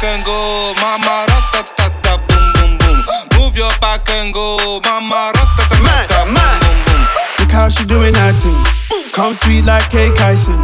back 0.00 0.04
and 0.04 0.24
go, 0.24 0.74
mama 0.80 1.26
ratatata, 1.28 2.18
boom 2.28 2.52
boom 2.54 2.78
boom. 2.78 3.04
Move 3.38 3.56
your 3.56 3.70
back 3.80 4.08
and 4.10 4.32
go, 4.32 4.80
mama 4.84 5.32
ratatata, 5.34 6.08
boom 6.08 6.34
boom 6.34 6.84
boom. 6.86 7.06
Look 7.38 7.50
how 7.50 7.68
she 7.68 7.84
doing 7.84 8.12
that 8.14 8.34
thing. 8.38 9.10
Come 9.12 9.34
sweet 9.34 9.64
like 9.64 9.90
cake 9.90 10.20
icing. 10.20 10.60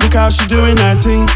Look 0.00 0.14
how 0.14 0.28
she 0.30 0.46
doing 0.46 0.76
that 0.76 1.00
thing. 1.00 1.26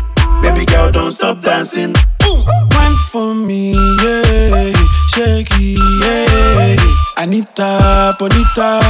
Baby 0.43 0.65
girl, 0.67 0.91
don't 0.93 1.11
stop 1.11 1.41
dancing. 1.43 1.95
Wine 2.23 2.97
for 3.11 3.35
me, 3.35 3.73
yeah. 3.73 4.73
Shake 5.09 5.49
it, 5.59 5.79
yeah. 6.05 6.77
Anita, 7.17 8.15
Bonita. 8.19 8.81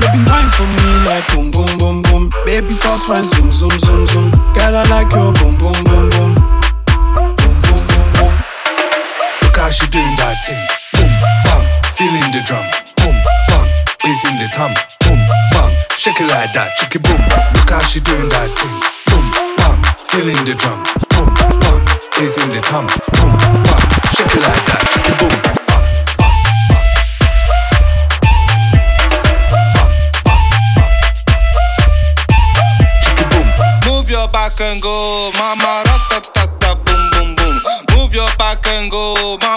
Baby, 0.00 0.18
wine 0.26 0.50
for 0.50 0.66
me 0.66 1.04
like 1.06 1.26
boom, 1.32 1.50
boom, 1.52 1.78
boom, 1.78 2.02
boom. 2.02 2.32
Baby, 2.44 2.74
fast 2.74 3.08
wine, 3.08 3.22
zoom, 3.22 3.52
zoom, 3.52 3.78
zoom, 3.78 4.06
zoom. 4.06 4.30
Girl, 4.54 4.74
I 4.74 4.84
like 4.90 5.12
your 5.12 5.32
boom, 5.34 5.56
boom, 5.58 5.84
boom, 5.84 6.08
boom. 6.10 6.51
How 9.62 9.70
she 9.70 9.86
doing 9.94 10.16
that 10.18 10.42
thing. 10.42 10.58
Boom, 10.98 11.06
bam, 11.46 11.62
feeling 11.94 12.34
the 12.34 12.42
drum. 12.50 12.66
Boom, 12.98 13.14
bam, 13.46 13.62
is 14.10 14.18
in 14.26 14.34
the 14.34 14.50
tum. 14.50 14.74
Boom, 15.06 15.22
bam, 15.54 15.70
shake 15.94 16.18
it 16.18 16.26
like 16.34 16.50
that. 16.58 16.74
Chicky 16.78 16.98
boom. 16.98 17.22
Look 17.54 17.70
how 17.70 17.78
she 17.78 18.00
doing 18.00 18.28
that 18.34 18.50
thing. 18.58 18.74
Boom, 19.06 19.30
bam, 19.62 19.78
feeling 20.10 20.42
the 20.42 20.58
drum. 20.58 20.82
Boom, 21.14 21.30
bam, 21.62 21.78
is 22.18 22.34
in 22.42 22.50
the 22.50 22.60
tum. 22.66 22.90
Boom, 23.14 23.38
bam, 23.62 23.82
shake 24.10 24.34
it 24.34 24.42
like 24.42 24.66
that. 24.66 24.82
Chicky 24.90 25.14
boom. 25.22 25.61
back 38.42 38.66
and 38.74 38.90
go. 38.90 39.14
Ta 39.38 39.54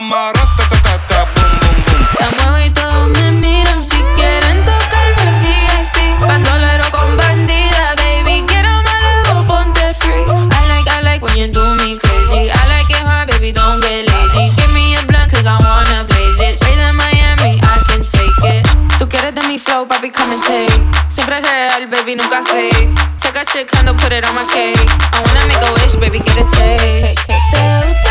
ta 0.58 0.78
ta 0.86 0.96
ta, 1.10 1.20
boom, 1.34 1.52
boom, 1.62 1.78
boom. 1.86 2.02
La 2.20 2.28
muevo 2.38 2.60
y 2.64 2.70
todos 2.70 3.08
me 3.16 3.32
miran 3.32 3.84
si 3.84 4.00
quieren 4.16 4.64
tocarme 4.64 5.28
VIP. 5.42 5.98
Bandolero 6.22 6.86
con 6.92 7.18
bandida, 7.18 7.96
baby, 7.98 8.44
quiero 8.46 8.70
malo, 8.90 9.44
ponte 9.48 9.86
free. 10.02 10.26
I 10.58 10.62
like, 10.70 10.88
I 10.98 11.02
like 11.02 11.22
when 11.26 11.36
you 11.36 11.48
do 11.48 11.66
me 11.82 11.98
crazy. 11.98 12.52
I 12.52 12.62
like 12.74 12.90
it 12.92 13.02
hard, 13.02 13.28
baby, 13.32 13.52
don't 13.52 13.82
get 13.82 14.06
lazy. 14.06 14.54
Give 14.56 14.72
me 14.72 14.94
a 14.94 15.02
blunt, 15.08 15.32
cause 15.32 15.48
I 15.48 15.58
wanna 15.66 16.06
blaze 16.06 16.40
it. 16.46 16.56
Straight 16.56 16.78
to 16.78 16.94
Miami, 16.94 17.58
I 17.66 17.82
can 17.90 18.02
take 18.06 18.44
it. 18.54 18.64
Tú 19.00 19.10
quieres 19.10 19.34
de 19.34 19.42
mi 19.48 19.58
flow, 19.58 19.88
papi, 19.88 20.12
come 20.12 20.34
and 20.34 20.44
take. 20.46 20.82
Siempre 21.10 21.42
real, 21.42 21.88
baby, 21.90 22.14
nunca 22.14 22.44
fake. 22.46 22.90
Check 23.18 23.36
a 23.36 23.44
chick, 23.46 23.68
handle, 23.74 23.96
put 23.96 24.14
it 24.14 24.24
on 24.28 24.36
my 24.36 24.46
cake. 24.54 24.78
I 25.12 25.24
wanna 25.26 25.48
make 25.50 25.64
a 25.68 25.74
wish, 25.74 25.96
baby, 25.96 26.20
get 26.20 26.38
a 26.38 26.46
taste. 26.54 28.05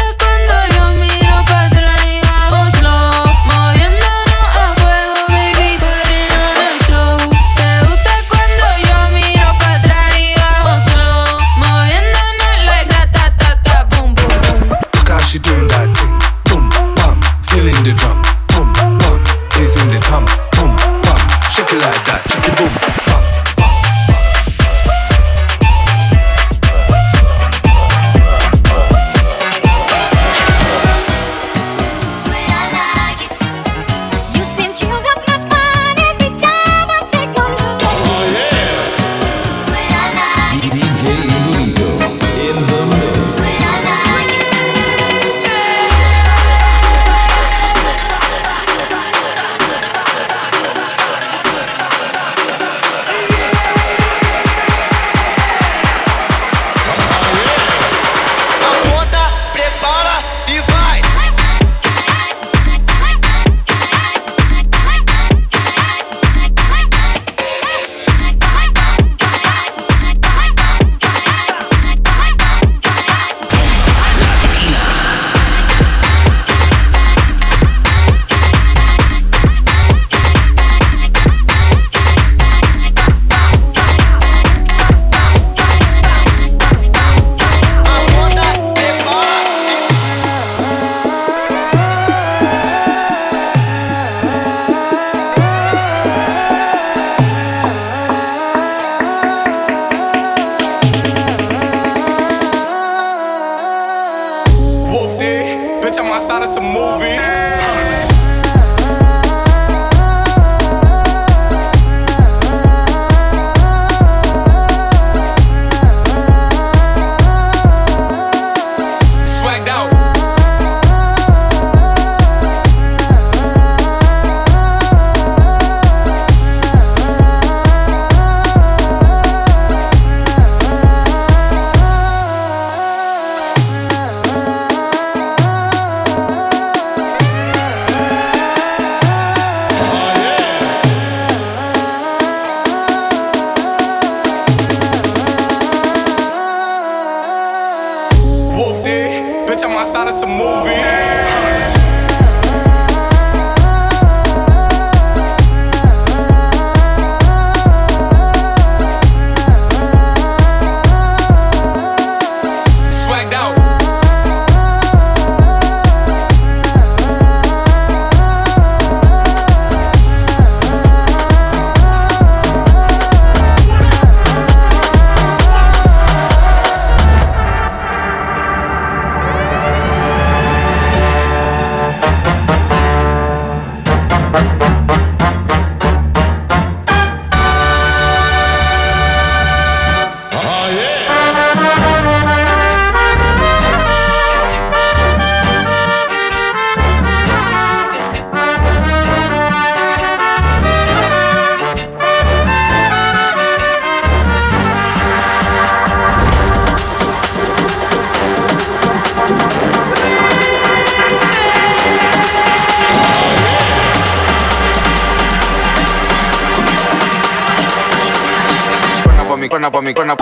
mi 219.85 219.93
cuerna. 219.93 220.17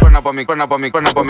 Cuerna 0.00 0.22
pa' 0.22 0.32
mi 0.32 0.44
cuerna 0.44 0.66
pa' 0.66 0.78
mi 0.78 0.90
cuerna 0.90 1.10
mi 1.22 1.27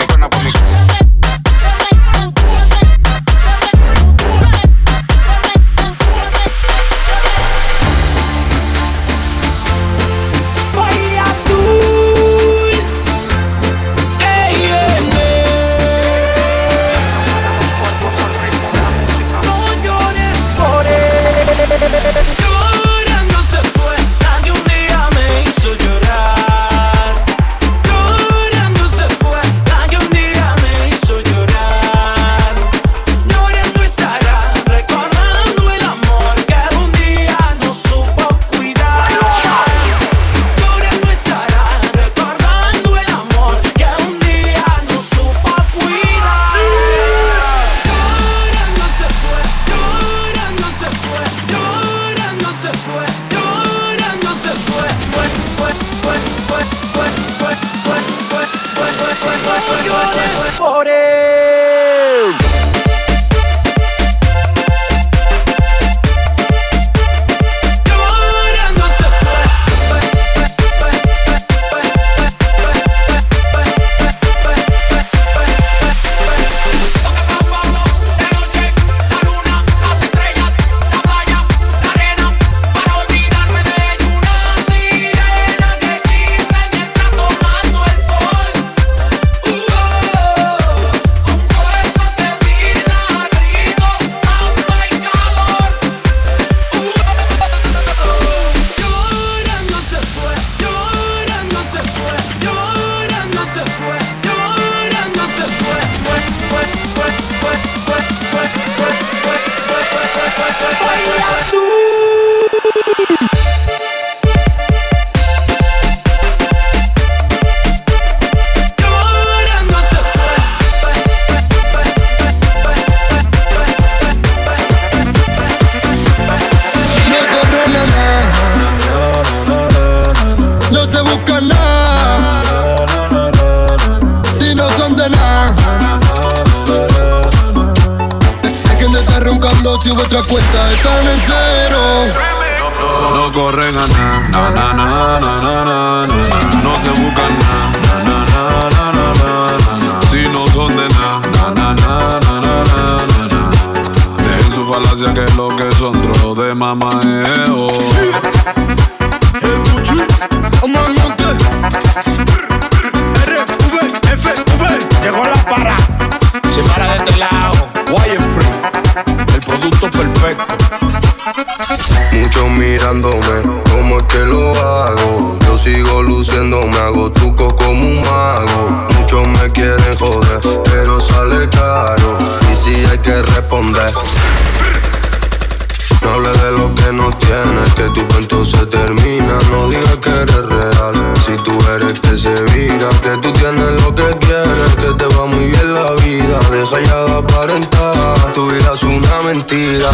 No 186.09 186.15
hable 186.15 186.31
de 186.31 186.51
lo 186.53 186.73
que 186.73 186.91
no 186.91 187.11
tienes, 187.19 187.73
que 187.75 187.83
tu 187.93 188.07
cuento 188.07 188.43
se 188.43 188.65
termina. 188.65 189.37
No 189.51 189.69
digas 189.69 189.97
que 190.01 190.09
eres 190.09 190.45
real, 190.47 190.95
si 191.23 191.35
tú 191.43 191.51
eres 191.75 191.99
que 191.99 192.17
se 192.17 192.33
vira. 192.51 192.89
Que 193.03 193.15
tú 193.21 193.31
tienes 193.33 193.81
lo 193.83 193.93
que 193.93 194.09
quieres, 194.17 194.75
que 194.79 194.91
te 194.97 195.15
va 195.15 195.27
muy 195.27 195.45
bien 195.45 195.73
la 195.75 195.91
vida. 196.03 196.39
Deja 196.49 196.79
ya 196.81 197.03
de 197.05 197.17
aparentar, 197.19 198.33
tu 198.33 198.49
vida 198.49 198.71
es 198.73 198.81
una 198.81 199.21
mentira. 199.21 199.89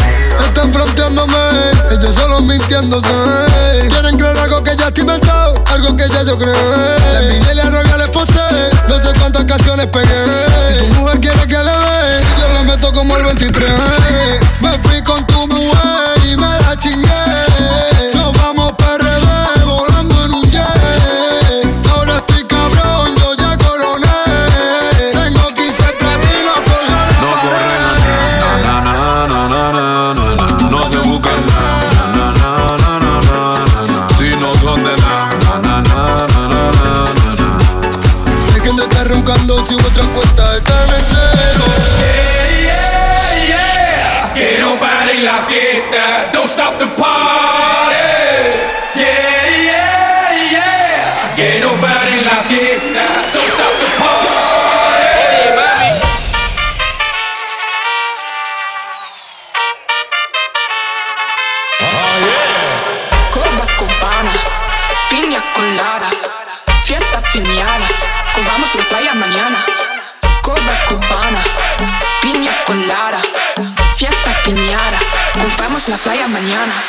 Están 0.46 0.72
fronteándome, 0.72 1.38
ellos 1.92 2.16
solo 2.16 2.40
mintiéndose. 2.42 3.10
Quieren 3.90 4.18
creer 4.18 4.38
algo 4.38 4.64
que 4.64 4.74
ya 4.78 4.88
estoy 4.88 5.02
inventado, 5.02 5.54
algo 5.66 5.98
que 5.98 6.08
ya 6.08 6.24
yo 6.24 6.38
creé. 6.38 6.56
La 7.12 7.24
envidia 7.24 7.52
y 7.52 7.56
la 7.56 7.98
les 7.98 8.10
posee, 8.10 8.70
no 8.88 9.02
sé 9.02 9.12
cuántas 9.20 9.44
canciones 9.44 9.88
pegué. 9.88 10.26
Si 10.70 10.78
tu 10.80 10.94
mujer 10.94 11.20
quiere 11.20 11.46
que 11.46 11.58
le 11.58 11.64
dé, 11.64 12.22
yo 12.40 12.48
le 12.54 12.64
meto 12.64 12.94
como 12.94 13.18
el 13.18 13.24
23. 13.24 13.70
Me 14.62 14.80
fui 14.80 15.04
con 15.04 15.28
tu 15.28 15.46
mujer. 15.48 15.95
mañana. 76.46 76.85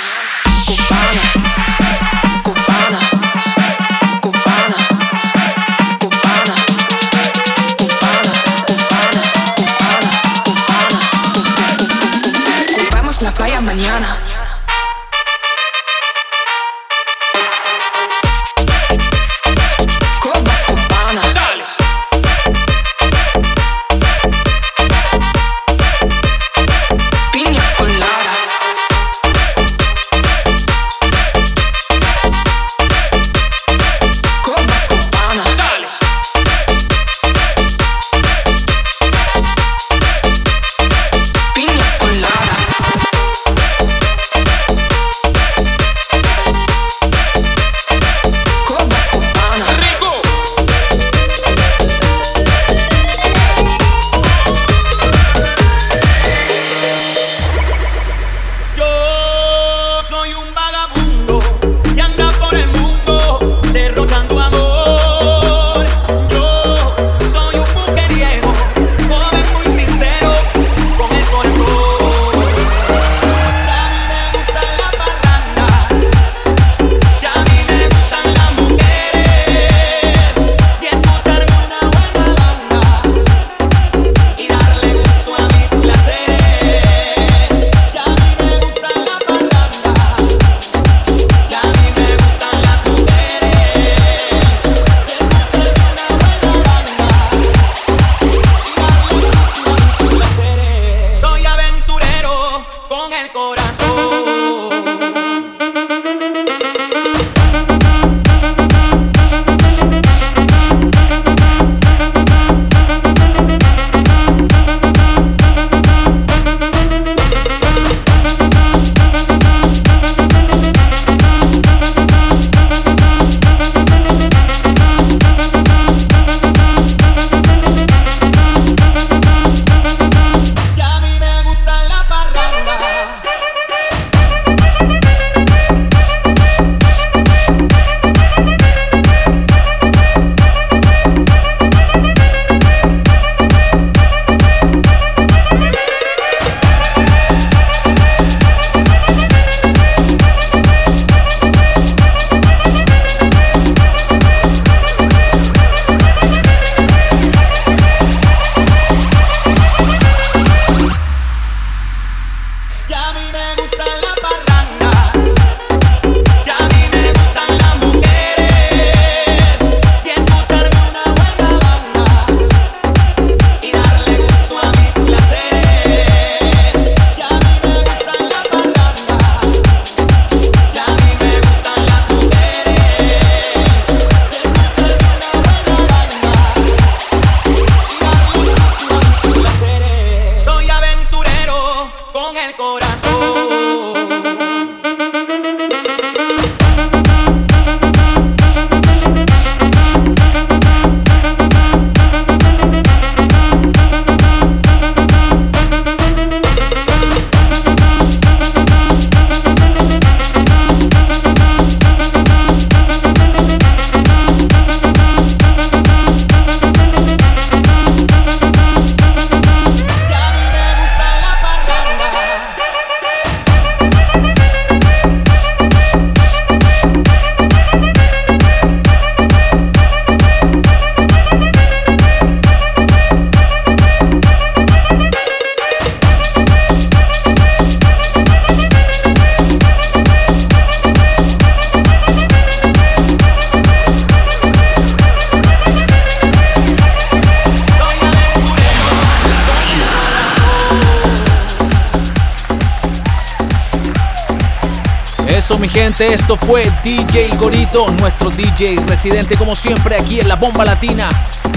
Gente, 255.87 256.15
esto 256.15 256.37
fue 256.37 256.69
DJ 256.83 257.29
Gorito, 257.37 257.89
nuestro 258.01 258.29
DJ 258.31 258.81
residente 258.89 259.37
como 259.37 259.55
siempre 259.55 259.97
aquí 259.97 260.19
en 260.19 260.27
la 260.27 260.35
Bomba 260.35 260.65
Latina. 260.65 261.09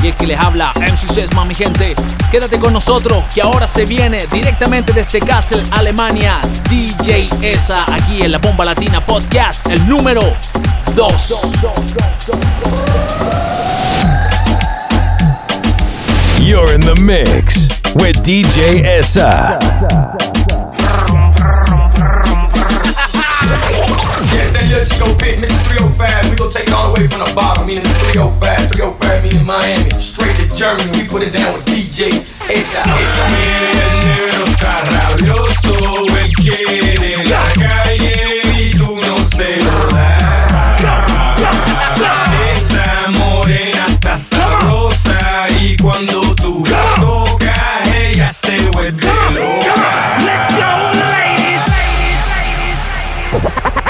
Y 0.04 0.10
el 0.10 0.14
que 0.14 0.28
les 0.28 0.40
habla, 0.40 0.72
MC 0.76 1.12
Sesma 1.12 1.46
mi 1.46 1.56
gente. 1.56 1.96
Quédate 2.30 2.60
con 2.60 2.72
nosotros 2.72 3.24
que 3.34 3.42
ahora 3.42 3.68
se 3.68 3.86
viene 3.86 4.28
directamente 4.32 4.94
desde 4.94 5.20
Kassel, 5.20 5.64
Alemania. 5.72 6.38
DJ 6.70 7.28
Esa 7.42 7.92
aquí 7.92 8.22
en 8.22 8.32
la 8.32 8.38
Bomba 8.38 8.66
Latina 8.66 9.04
Podcast, 9.04 9.66
el 9.66 9.88
número 9.90 10.22
2. 10.96 11.36
You're 16.40 16.72
in 16.72 16.82
the 16.82 16.94
mix 17.02 17.68
with 17.96 18.22
DJ 18.22 19.00
Esa. 19.00 19.58
Little 24.70 24.86
Chico 24.86 25.18
bit, 25.18 25.40
Mr. 25.40 25.66
305. 25.98 26.30
We 26.30 26.36
gon' 26.36 26.52
take 26.52 26.68
it 26.68 26.74
all 26.74 26.94
the 26.94 27.02
way 27.02 27.08
from 27.08 27.26
the 27.26 27.34
bottom, 27.34 27.66
meaning 27.66 27.82
the 27.82 27.90
305. 28.14 28.70
305 28.70 29.24
meaning 29.24 29.44
Miami, 29.44 29.90
straight 29.98 30.38
to 30.38 30.56
Germany. 30.56 30.92
We 30.94 31.08
put 31.08 31.24
it 31.24 31.34
down 31.34 31.56
with 31.56 31.66
DJ 31.66 32.14
Esa. 32.14 32.86
Esa 32.86 33.26
negro 33.34 33.69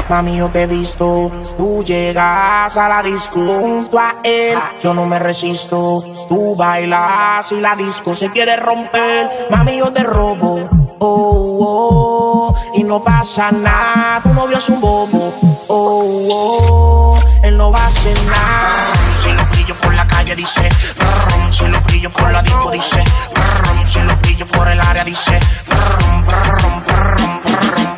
Mami, 0.09 0.37
yo 0.37 0.49
te 0.49 0.63
he 0.63 0.67
visto, 0.67 1.31
tú 1.55 1.83
llegas 1.83 2.75
a 2.75 2.89
la 2.89 3.03
disco 3.03 3.39
junto 3.39 3.99
a 3.99 4.15
él. 4.23 4.57
Yo 4.81 4.95
no 4.95 5.05
me 5.05 5.19
resisto, 5.19 6.03
tú 6.27 6.55
bailas 6.55 7.51
y 7.51 7.61
la 7.61 7.75
disco 7.75 8.15
se 8.15 8.31
quiere 8.31 8.55
romper. 8.55 9.29
Mami, 9.51 9.77
yo 9.77 9.93
te 9.93 10.03
robo, 10.03 10.67
oh, 10.97 11.57
oh, 11.61 12.55
y 12.73 12.83
no 12.83 13.03
pasa 13.03 13.51
nada. 13.51 14.19
Tu 14.23 14.33
novio 14.33 14.57
es 14.57 14.67
un 14.69 14.81
bobo, 14.81 15.31
oh, 15.67 16.27
oh, 16.31 17.19
él 17.43 17.55
no 17.55 17.71
va 17.71 17.83
a 17.83 17.87
hacer 17.87 18.19
nada. 18.23 18.93
Si 19.15 19.31
lo 19.31 19.43
pillo 19.51 19.75
por 19.75 19.93
la 19.93 20.07
calle, 20.07 20.35
dice, 20.35 20.67
brum, 20.97 21.51
si 21.51 21.67
lo 21.67 21.83
pillo 21.83 22.09
por 22.09 22.31
la 22.31 22.41
disco, 22.41 22.71
dice, 22.71 23.03
brum, 23.35 23.85
si 23.85 24.01
lo 24.01 24.17
pillo 24.17 24.47
por 24.47 24.67
el 24.69 24.81
área, 24.81 25.03
dice, 25.03 25.39
brum, 25.67 26.25
brum, 26.25 26.83
brum, 26.83 27.41
brum, 27.41 27.88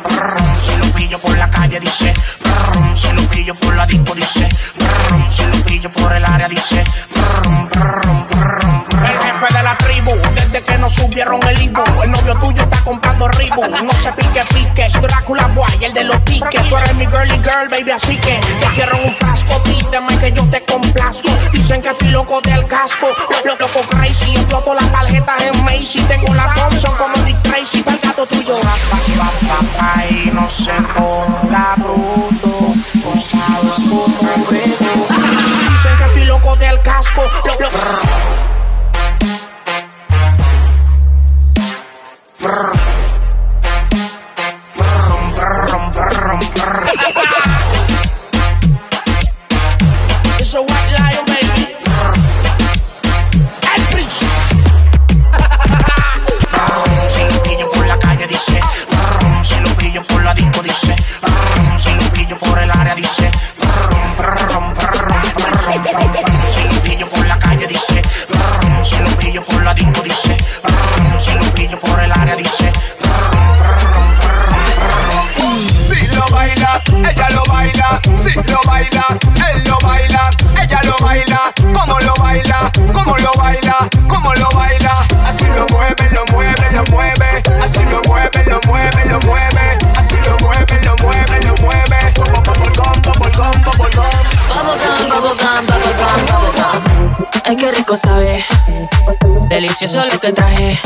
pillo 1.12 1.28
por 1.28 1.36
la 1.36 1.50
calle 1.50 1.78
dice, 1.78 2.14
brum, 2.40 2.96
si 2.96 3.12
lo 3.12 3.22
pillo 3.28 3.54
por 3.54 3.74
la 3.76 3.84
disco 3.84 4.14
dice, 4.14 4.48
brum, 5.08 5.30
si 5.30 5.44
lo 5.44 5.62
pillo 5.64 5.90
por 5.90 6.10
el 6.10 6.24
área 6.24 6.48
dice, 6.48 6.82
brum, 7.10 7.68
brum, 7.68 8.26
brum. 8.30 8.84
El 9.02 9.18
jefe 9.18 9.54
de 9.54 9.62
la 9.62 9.76
tribu, 9.76 10.12
desde 10.34 10.62
que 10.62 10.78
nos 10.78 10.94
subieron 10.94 11.42
el 11.48 11.60
Ibu, 11.60 12.02
el 12.02 12.10
novio 12.10 12.34
tuyo 12.36 12.62
está 12.62 12.80
comprando 12.84 13.28
Ribu, 13.28 13.62
no 13.84 13.92
se 13.94 14.12
pique 14.12 14.42
pique, 14.54 14.86
es 14.86 14.92
Drácula 15.02 15.48
Boy, 15.48 15.84
el 15.84 15.92
de 15.92 16.04
los 16.04 16.16
piques, 16.20 16.68
tú 16.68 16.76
eres 16.76 16.94
mi 16.94 17.06
girly 17.06 17.40
girl, 17.42 17.68
baby, 17.68 17.90
así 17.90 18.16
que 18.16 18.38
te 18.38 18.66
quiero 18.74 18.96
un 19.04 19.12
frasco, 19.14 19.60
pídeme 19.64 20.16
que 20.18 20.32
yo 20.32 20.44
te 20.46 20.62
complazco, 20.64 21.28
dicen 21.52 21.82
que 21.82 21.88
estoy 21.88 22.08
loco 22.08 22.40
del 22.42 22.66
casco, 22.66 23.08
lo, 23.30 23.52
lo, 23.52 23.58
loco 23.58 23.80
crazy, 23.90 24.36
exploto 24.36 24.74
las 24.74 24.90
tarjetas 24.92 25.42
en 25.42 25.64
Macy, 25.64 26.00
tengo 26.02 26.32
la 26.34 26.54
Thompson 26.54 26.94
como 26.96 27.16
Dick 27.24 27.40
Tracy, 27.42 27.82
para 27.82 27.96
el 27.96 28.02
gato 28.02 28.26
tuyo, 28.26 28.54
pa, 28.60 28.76
pa, 28.90 29.30
pa, 29.48 29.94
pa, 29.94 30.06
y 30.06 30.30
no 30.32 30.48
se 30.48 30.72
ponga 31.02 31.74
bruto, 31.78 32.74
tú 32.92 33.16
sabes 33.16 33.76
cómo 33.88 34.46
brego. 34.48 35.08
Dicen 35.70 35.96
que 35.98 36.04
estoy 36.04 36.24
loco 36.26 36.54
del 36.56 36.80
casco, 36.82 37.22
lo, 37.22 37.52
lo, 37.60 38.51
brum, 59.92 59.98
si 59.98 60.00
lo 60.00 60.00
pillo 60.00 60.02
por 60.06 60.22
la 60.22 60.34
disco 60.34 60.62
dice, 60.62 60.96
brum, 61.20 61.78
si 61.78 61.90
lo 61.94 62.10
pillo 62.12 62.38
por 62.38 62.58
el 62.58 62.70
área 62.70 62.94
dice, 62.94 63.30
brum, 63.58 64.16
brum, 64.16 64.74
brum, 64.74 65.22
por 67.10 67.26
la 67.26 67.38
calle 67.38 67.66
dice, 67.66 68.02
brum, 68.28 68.84
si 68.84 68.96
lo 68.98 69.16
pillo 69.18 69.42
por 69.42 69.62
la 69.62 69.74
disco 69.74 70.02
dice, 70.02 70.36
brum, 70.62 71.18
si 71.18 71.32
lo 71.32 71.44
pillo 71.54 71.78
por 71.78 72.00
el 72.02 72.12
área 72.12 72.36
dice, 72.36 72.72
Si 75.88 76.06
lo 76.16 76.26
baila, 76.30 76.80
ella 77.10 77.28
lo 77.30 77.44
baila. 77.44 78.00
Si 78.16 78.32
lo 78.32 78.60
baila, 78.66 79.04
él 79.52 79.64
lo 79.64 79.78
baila. 79.80 80.30
Ella 80.62 80.80
lo 80.84 80.96
baila. 81.04 81.52
¿Cómo 81.74 82.00
lo 82.00 82.14
baila? 82.16 82.70
¿Cómo 82.92 83.16
lo 83.18 83.32
baila? 83.36 83.76
¿Cómo 84.08 84.34
lo 84.34 84.48
baila? 84.54 84.94
Ay, 97.92 97.98
qué 97.98 98.08
rico 98.08 98.08
sabe. 98.08 98.44
Delicioso 99.62 100.04
lo 100.12 100.18
que 100.18 100.32
traje. 100.32 100.80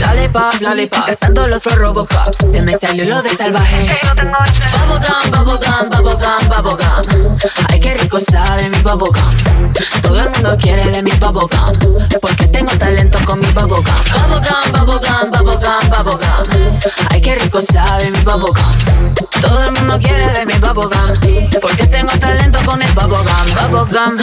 Lollipop, 0.00 0.60
lollipop. 0.62 1.06
Cazando 1.06 1.46
los 1.46 1.62
Flow 1.62 1.76
Robocop. 1.76 2.18
Se 2.44 2.60
me 2.60 2.76
salió 2.76 3.04
lo 3.04 3.22
de 3.22 3.30
salvaje. 3.36 3.88
Bubblegum, 4.16 5.30
bubblegum, 5.30 5.90
bubblegum, 5.90 6.48
bubblegum. 6.48 7.38
Ay, 7.68 7.78
qué 7.78 7.94
rico 7.94 8.18
sabe 8.18 8.68
mi 8.68 8.78
bubblegum. 8.78 9.72
Todo 10.02 10.22
el 10.22 10.30
mundo 10.30 10.56
quiere 10.60 10.90
de 10.90 11.04
mi 11.04 11.12
bubblegum. 11.12 12.08
Porque 12.20 12.48
tengo 12.48 12.72
talento 12.72 13.16
con 13.24 13.38
mi 13.38 13.46
bubblegum. 13.52 13.84
Bubblegum, 13.84 14.72
bubblegum, 14.72 15.30
bubblegum, 15.30 15.90
bubblegum. 15.90 16.80
Ay, 17.10 17.20
qué 17.20 17.36
rico 17.36 17.62
sabe 17.62 18.10
mi 18.10 18.18
bubblegum. 18.22 19.14
Todo 19.40 19.62
el 19.62 19.70
mundo 19.70 20.00
quiere 20.00 20.26
de 20.32 20.46
mi 20.46 20.54
bubblegum. 20.54 21.48
Porque 21.60 21.86
tengo 21.86 22.10
talento 22.18 22.58
con 22.66 22.82
el 22.82 22.92
bubblegum. 22.92 23.70
Bubblegum, 23.70 24.16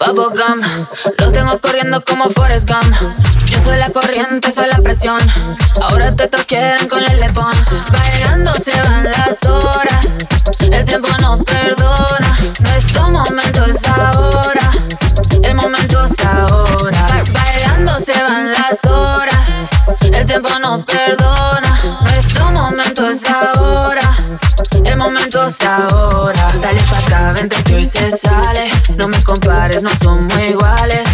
bubblegum. 0.00 0.86
Los 1.18 1.32
tengo 1.34 1.58
corriendo 1.60 2.02
como 2.02 2.30
Forrest 2.30 2.66
Gump. 2.66 3.25
Yo 3.46 3.62
soy 3.62 3.76
la 3.78 3.90
corriente, 3.90 4.50
soy 4.52 4.66
la 4.68 4.78
presión. 4.78 5.18
Ahora 5.88 6.14
te 6.14 6.28
quieren 6.46 6.88
con 6.88 7.02
el 7.02 7.32
Pons. 7.32 7.68
Bailando 7.90 8.52
se 8.54 8.80
van 8.82 9.04
las 9.04 9.42
horas. 9.44 10.06
El 10.60 10.84
tiempo 10.84 11.08
no 11.20 11.42
perdona. 11.44 12.36
Nuestro 12.60 13.10
momento 13.10 13.64
es 13.66 13.84
ahora. 13.88 14.70
El 15.42 15.54
momento 15.54 16.04
es 16.04 16.24
ahora. 16.24 17.06
Ba- 17.08 17.22
Bailando 17.32 18.00
se 18.00 18.12
van 18.22 18.52
las 18.52 18.84
horas. 18.84 19.36
El 20.00 20.26
tiempo 20.26 20.48
no 20.60 20.84
perdona. 20.84 21.80
Nuestro 22.02 22.50
momento 22.50 23.08
es 23.10 23.22
ahora. 23.26 24.16
El 24.84 24.96
momento 24.96 25.46
es 25.46 25.60
ahora. 25.62 26.52
Dale 26.60 26.80
pa' 26.82 26.98
acá, 26.98 27.32
vente 27.32 27.62
que 27.64 27.74
hoy 27.76 27.84
se 27.84 28.10
sale. 28.10 28.70
No 28.96 29.08
me 29.08 29.22
compares, 29.22 29.82
no 29.82 29.90
somos 30.02 30.32
iguales. 30.40 31.05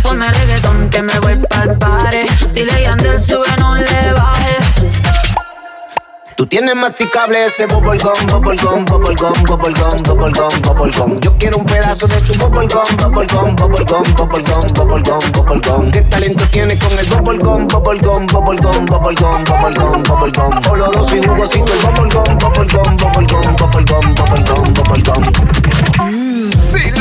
Tú 6.43 6.49
tienes 6.49 6.75
masticable 6.75 7.45
ese 7.45 7.67
bubblegum, 7.67 8.27
bubblegum, 8.27 8.85
bubblegum, 8.85 9.45
bubblegum, 9.45 10.03
bubblegum, 10.03 10.63
bubblegum. 10.63 11.21
Yo 11.21 11.39
quiero 11.39 11.59
un 11.59 11.65
pedazo 11.65 12.09
de 12.09 12.17
tu 12.17 12.33
bubblegum, 12.33 12.97
bubblegum, 12.97 13.55
bubblegum, 13.55 14.03
bubblegum, 14.17 14.67
bubblegum, 14.75 15.33
bubblegum. 15.33 15.91
¿Qué 15.93 16.01
talento 16.01 16.45
tienes 16.51 16.83
con 16.83 16.99
el 16.99 17.07
bubblegum, 17.07 17.69
bubblegum, 17.69 18.27
bubblegum, 18.27 18.87
bubblegum, 18.87 19.45
bubblegum, 19.45 20.03
bubblegum? 20.03 20.71
Oloroso 20.73 21.15
y 21.15 21.23
jugosito 21.23 21.73
el 21.75 21.81
bubblegum, 21.81 22.39
bubblegum, 22.39 22.97
bubblegum, 22.97 23.57
bubblegum, 23.57 24.15
bubblegum, 24.17 24.75
bubblegum. 24.75 25.62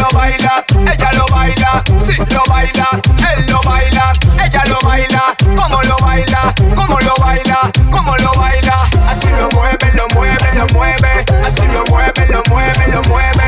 Lo 0.02 0.10
baila, 0.18 0.66
ella 0.92 1.10
lo 1.14 1.26
baila. 1.28 1.84
Si 1.98 2.16
lo 2.34 2.44
baila, 2.48 2.88
él 3.36 3.46
lo 3.48 3.62
baila. 3.62 4.12
Ella 4.44 4.64
lo 4.66 4.80
baila. 4.82 5.22
¿Cómo 5.56 5.82
lo 5.84 5.96
baila? 5.98 6.42
¿Cómo 6.76 7.00
lo 7.00 7.14
baila? 7.20 7.60
¿Cómo 7.92 8.18
lo 8.18 8.32
baila? 8.34 8.76
Así 9.08 9.30
lo 9.30 9.48
mueve, 9.54 9.92
lo 9.94 10.08
mueve, 10.16 10.54
lo 10.56 10.66
mueve. 10.74 11.26
Así 11.46 11.68
lo 11.68 11.84
mueve, 11.86 12.26
lo 12.28 12.42
mueve, 12.50 12.88
lo 12.88 13.02
mueve. 13.04 13.41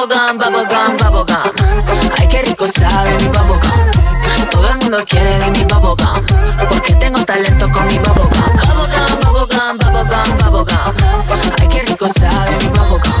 Bubblegum, 0.00 0.38
bubblegum, 0.38 0.96
bubblegum, 0.96 1.12
bubblegum. 1.12 1.52
Ay, 2.18 2.26
qué 2.28 2.40
rico 2.40 2.66
sabe 2.68 3.10
mi 3.20 3.28
bubblegum. 3.28 3.90
Todo 4.50 4.68
el 4.70 4.78
mundo 4.78 5.04
quiere 5.06 5.38
de 5.38 5.50
mi 5.50 5.64
bubblegum. 5.64 6.24
Porque 6.70 6.94
tengo 6.94 7.22
talento 7.22 7.70
con 7.70 7.86
mi 7.86 7.98
bubblegum. 7.98 8.56
Ay, 11.60 11.68
qué 11.68 11.82
rico 11.82 12.08
sabe 12.18 12.56
mi 12.62 12.68
bubblegum. 12.70 13.12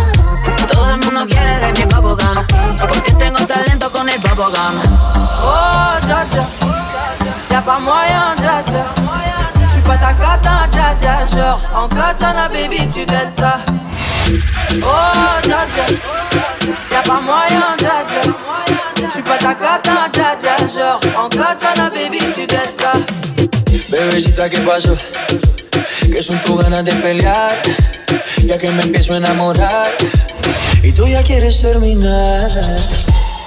Todo 0.72 0.88
el 0.88 0.96
mundo 1.04 1.26
quiere 1.28 1.58
de 1.58 1.72
mi 1.72 1.84
bubblegum. 1.84 2.46
Porque 2.88 3.12
tengo 3.12 3.44
talento 3.46 3.90
con 3.90 4.08
el 4.08 4.18
bubblegum. 4.18 4.74
Oh, 5.44 5.98
dja 6.06 6.24
dja. 6.32 6.46
Y'a 7.50 7.60
pas 7.60 7.78
moyen, 7.78 8.36
dja 8.38 8.62
dja. 8.62 8.84
J'suis 9.68 9.82
pas 9.82 9.98
ta 9.98 10.14
cata, 10.14 10.66
dja 10.72 10.94
dja. 10.94 11.26
Genre, 11.26 11.60
en 11.74 11.88
katana, 11.88 12.48
baby, 12.48 12.88
tu 12.88 13.04
t'aides 13.04 13.34
ça. 13.36 13.58
Oh, 14.82 15.40
dja. 15.42 15.66
Y'a 16.92 17.02
pas 17.02 17.20
moyen, 17.20 17.76
dja 17.78 18.04
dja. 18.08 18.22
J'suis 19.08 19.22
pas 19.22 19.38
ta 19.38 19.54
cata, 19.54 20.08
dja 20.12 20.36
dja. 20.40 20.56
Genre, 20.66 21.00
en 21.16 21.28
katana, 21.28 21.90
baby, 21.90 22.18
tu 22.34 22.46
t'aides 22.46 22.74
ça. 22.78 22.92
Bebecita, 23.90 24.48
¿qué 24.48 24.58
pasó? 24.58 24.96
Que 26.12 26.22
son 26.22 26.40
tus 26.40 26.62
ganas 26.62 26.84
de 26.84 26.92
pelear, 26.92 27.60
ya 28.44 28.58
que 28.58 28.70
me 28.70 28.82
empiezo 28.82 29.14
a 29.14 29.16
enamorar 29.16 29.90
y 30.82 30.92
tú 30.92 31.06
ya 31.06 31.22
quieres 31.22 31.60
terminar. 31.60 32.50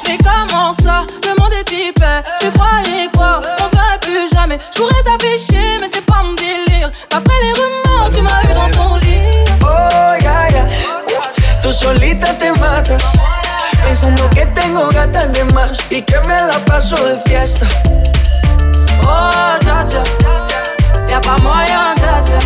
Mais 0.07 0.17
comment 0.17 0.73
ça 0.83 1.05
Le 1.23 1.41
monde 1.41 1.53
est 1.53 1.71
hyper 1.71 2.23
Tu 2.39 2.49
croyais 2.51 3.09
quoi? 3.15 3.41
On 3.59 3.67
serait 3.69 3.99
plus 4.01 4.29
jamais. 4.33 4.57
Je 4.73 4.77
pourrais 4.79 5.03
t'afficher 5.03 5.77
mais 5.79 5.89
c'est 5.93 6.05
pas 6.05 6.21
mon 6.23 6.33
délire. 6.33 6.89
D'après 7.11 7.35
les 7.43 7.53
rumeurs 7.53 8.09
tu 8.13 8.21
m'as 8.21 8.43
eu 8.43 8.53
dans 8.53 8.69
ton 8.71 8.95
lit. 8.97 9.21
Oh, 9.61 10.13
ya, 10.21 10.49
ya. 10.49 10.65
Tú 11.61 11.71
solita 11.71 12.33
te 12.37 12.51
matas, 12.59 13.03
pensando 13.83 14.29
que 14.29 14.45
tengo 14.47 14.89
gatas 14.89 15.31
de 15.31 15.43
más 15.53 15.77
y 15.89 16.01
que 16.01 16.19
me 16.27 16.47
la 16.47 16.59
paso 16.65 16.95
de 16.97 17.17
fiesta. 17.25 17.67
Oh 19.01 19.57
dja 19.61 19.83
dja 19.87 20.03
Y'a 21.09 21.19
pas 21.19 21.37
moyen 21.41 21.95
dja 21.97 22.21
dja 22.25 22.39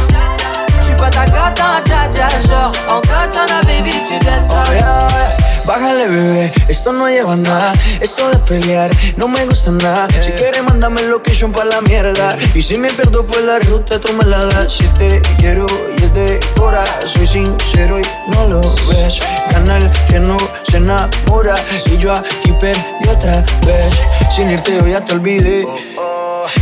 J'suis 0.82 0.96
pas 0.96 1.10
ta 1.10 1.26
cata 1.26 1.82
dja 1.86 2.08
dja 2.12 2.28
Genre 2.48 2.72
en 2.90 3.02
katana 3.02 3.62
baby 3.64 3.92
tu 4.08 4.18
t'aides 4.20 4.48
ça 4.50 5.37
Bájale, 5.68 6.08
bebé, 6.08 6.54
esto 6.70 6.94
no 6.94 7.10
lleva 7.10 7.36
nada. 7.36 7.74
Esto 8.00 8.30
de 8.30 8.38
pelear 8.38 8.90
no 9.18 9.28
me 9.28 9.46
gusta 9.46 9.70
nada. 9.72 10.08
Si 10.22 10.32
quieres, 10.32 10.64
mándame 10.64 11.02
location 11.02 11.52
pa' 11.52 11.66
la 11.66 11.82
mierda. 11.82 12.38
Y 12.56 12.62
si 12.62 12.78
me 12.78 12.90
pierdo 12.90 13.28
por 13.28 13.44
la 13.44 13.60
ruta, 13.60 14.00
tú 14.00 14.14
me 14.14 14.24
la 14.24 14.46
das. 14.46 14.72
Si 14.72 14.86
te 14.98 15.22
quiero 15.38 15.68
y 15.98 16.04
es 16.06 16.14
de 16.14 16.40
cora, 16.56 16.86
soy 17.06 17.28
sincero 17.28 18.00
y 18.00 18.04
no 18.32 18.48
lo 18.48 18.62
ves. 18.62 19.20
Gana 19.52 19.76
el 19.78 19.92
que 20.08 20.20
no 20.22 20.38
se 20.64 20.78
enamora. 20.78 21.56
Y 21.92 21.98
yo 21.98 22.14
aquí 22.14 22.54
perdí 22.62 23.10
otra 23.10 23.44
vez. 23.66 23.94
Sin 24.34 24.50
irte, 24.50 24.74
yo 24.74 24.88
ya 24.88 25.02
te 25.02 25.16
olvidé. 25.16 25.68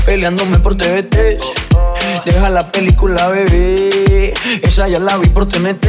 Peleándome 0.03 0.57
por 0.57 0.75
TVT. 0.75 1.37
Deja 2.25 2.49
la 2.49 2.71
película, 2.71 3.27
bebé. 3.27 4.33
Esa 4.63 4.87
ya 4.87 4.97
la 4.97 5.17
vi 5.17 5.29
por 5.29 5.47
TNT. 5.47 5.85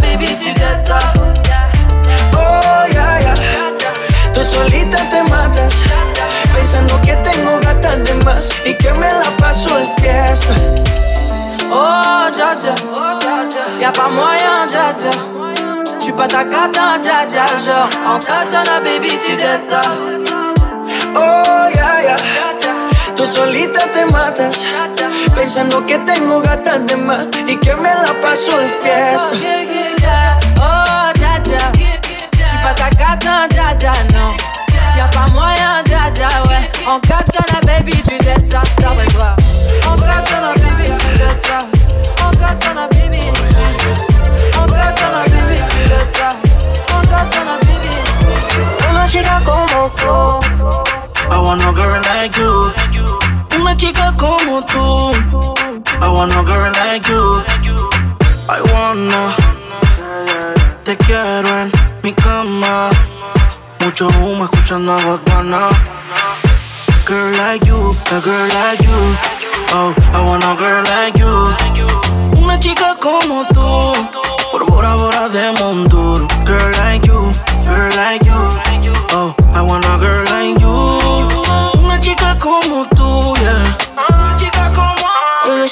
Baby 0.00 0.26
Oh, 2.34 2.84
ya, 2.92 3.20
ya. 3.20 3.34
Tú 4.32 4.42
solita 4.44 4.98
te 5.10 5.22
matas, 5.30 5.74
pensando 6.54 7.00
que 7.02 7.16
tengo 7.16 7.58
gatas 7.60 8.04
de 8.04 8.14
más 8.24 8.42
y 8.64 8.74
que 8.74 8.92
me 8.92 9.12
la 9.12 9.30
paso 9.38 9.74
de 9.76 9.86
fiesta. 10.02 10.54
Oh 11.70 12.30
dja 12.30 12.54
dja 12.54 12.74
Y'a 13.80 13.90
pas 13.92 14.08
moyen 14.08 14.66
dja 14.68 14.92
dja 14.92 15.10
J'suis 15.98 16.12
pas 16.12 16.28
ta 16.28 16.44
cata 16.44 16.98
dja 16.98 17.26
dja 17.26 18.80
baby 18.84 19.08
tu 19.18 19.36
ça 19.68 19.80
Oh, 21.18 21.68
ya. 21.74 21.75
Tú 23.26 23.32
solita 23.32 23.80
te 23.92 24.06
matas, 24.06 24.64
pensando 25.34 25.84
que 25.84 25.98
tengo 25.98 26.40
gatas 26.40 26.86
de 26.86 26.96
más 26.96 27.26
y 27.48 27.56
que 27.56 27.74
me 27.74 27.92
la 27.92 28.14
paso 28.20 28.56
de 28.56 28.68
fiesta. 28.68 29.34
Oh 30.60 31.10
dja 31.12 31.40
dja 31.42 31.72
J'suis 31.74 32.58
pas 32.62 32.74
ta 32.74 32.88
cata 32.90 33.48
dja 33.48 33.74
dja 33.74 33.92
non 34.12 34.36
Y'a 34.96 35.08
pas 35.08 35.28
moyen 35.32 35.82
dja 35.86 36.08
dja 36.14 36.28
ouais 36.46 36.70
En 36.86 37.00
katana 37.00 37.60
baby 37.66 38.00
tu 38.02 38.16
t'aides 38.18 38.44
ça 38.44 38.62
D'après 38.78 39.06
toi 39.06 39.34
En 39.90 39.96
katana 39.96 40.54
baby 40.54 40.92
tu 40.96 41.18
t'aides 41.18 41.46
ça 41.46 41.66
En 42.24 42.30
katana 42.30 42.86
baby 42.92 43.20
En 44.56 44.66
katana 44.66 45.24
baby 45.26 45.60
tu 45.70 45.88
t'aides 45.88 46.16
ça 46.16 46.30
En 46.94 47.00
katana 47.08 47.56
baby 47.62 48.88
Una 48.88 49.08
chica 49.08 49.40
como 49.44 49.90
tú. 49.96 51.05
I 51.30 51.38
want 51.42 51.62
a 51.62 51.72
girl 51.72 52.00
like 52.12 52.36
you. 52.36 52.72
Una 53.58 53.76
chica 53.76 54.14
como 54.16 54.62
tú. 54.62 55.12
I 56.00 56.08
want 56.08 56.32
a 56.32 56.42
girl 56.44 56.72
like 56.84 57.06
you. 57.08 57.42
I 58.48 58.60
wanna. 58.72 59.34
Te 60.84 60.96
quiero 60.96 61.48
en 61.62 61.70
mi 62.02 62.12
cama. 62.12 62.90
Mucho 63.80 64.08
humo 64.08 64.44
escuchando 64.44 64.92
a 64.92 65.00
Botana. 65.04 65.70
Girl 67.06 67.30
like 67.38 67.64
you, 67.66 67.94
a 68.10 68.20
girl 68.20 68.48
like 68.48 68.82
you. 68.82 69.16
Oh, 69.72 69.94
I 70.12 70.20
want 70.24 70.44
a 70.44 70.54
girl 70.56 70.82
like 70.84 71.18
you. 71.18 72.42
Una 72.42 72.58
chica 72.58 72.96
como 73.00 73.44
tú. 73.54 73.94
Por 74.50 74.64
Bora 74.66 74.94
Bora 74.96 75.28
de 75.28 75.52
Monduro. 75.58 76.26
Girl 76.44 76.70
like 76.82 77.04
you, 77.06 77.32
girl 77.64 77.90
like 77.96 78.24
you. 78.24 78.92
Oh, 79.12 79.34
I 79.54 79.62
want 79.62 79.84
a 79.84 79.98
girl 79.98 80.24
like 80.24 80.55
you. 80.55 80.55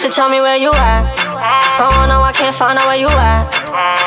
To 0.05 0.11
tell 0.11 0.29
me 0.29 0.39
where 0.39 0.57
you 0.57 0.71
at. 0.71 1.09
Oh 1.81 2.05
no, 2.07 2.21
I 2.21 2.31
can't 2.33 2.55
find 2.55 2.79
out 2.79 2.89
where 2.89 2.99
you 2.99 3.09
at. 3.09 3.49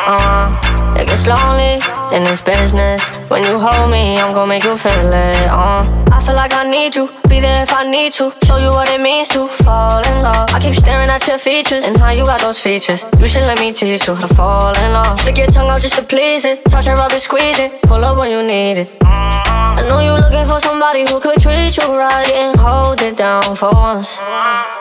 Uh, 0.06 0.67
it 0.96 1.08
gets 1.08 1.28
lonely 1.28 1.82
in 2.16 2.24
this 2.24 2.42
business. 2.42 3.10
When 3.30 3.44
you 3.44 3.60
hold 3.60 3.92
me, 3.92 4.18
I'm 4.18 4.34
gonna 4.34 4.48
make 4.48 4.64
you 4.64 4.78
feel 4.78 5.12
it. 5.12 5.48
Uh, 5.50 5.84
I 6.12 6.22
feel 6.26 6.36
like 6.36 6.54
I 6.54 6.64
need 6.70 6.96
you, 6.96 7.10
be 7.28 7.40
there 7.40 7.64
if 7.64 7.74
I 7.74 7.84
need 7.90 8.14
to. 8.14 8.32
Show 8.46 8.58
you 8.58 8.70
what 8.70 8.90
it 8.90 9.02
means 9.02 9.28
to 9.30 9.48
fall 9.48 10.02
in 10.08 10.22
love. 10.22 10.50
I 10.54 10.60
keep 10.60 10.76
staring 10.76 11.10
at 11.10 11.28
your 11.28 11.38
features 11.38 11.86
and 11.86 11.98
how 11.98 12.12
you 12.12 12.26
got 12.26 12.42
those 12.42 12.60
features. 12.60 13.06
You 13.20 13.28
should 13.28 13.44
let 13.44 13.60
me 13.60 13.72
teach 13.74 14.08
you 14.08 14.16
how 14.16 14.28
to 14.28 14.34
fall 14.34 14.74
in 14.78 14.92
love. 14.94 15.20
Stick 15.20 15.38
your 15.38 15.48
tongue 15.48 15.70
out 15.70 15.82
just 15.82 15.96
to 15.98 16.04
please 16.04 16.46
it. 16.46 16.64
Touch 16.66 16.88
and 16.88 16.98
rub 16.98 17.12
it, 17.12 17.20
squeeze 17.20 17.60
it. 17.60 17.82
Pull 17.84 18.04
up 18.04 18.18
when 18.18 18.32
you 18.32 18.42
need 18.44 18.78
it. 18.80 18.90
I 19.02 19.86
know 19.88 20.00
you're 20.00 20.20
looking 20.20 20.46
for 20.46 20.60
somebody 20.60 21.02
who 21.02 21.20
could 21.20 21.40
treat 21.40 21.78
you 21.78 21.88
right 21.96 22.32
and 22.34 22.60
hold 22.60 23.02
it 23.02 23.16
down 23.18 23.56
for 23.56 23.72
once. 23.72 24.20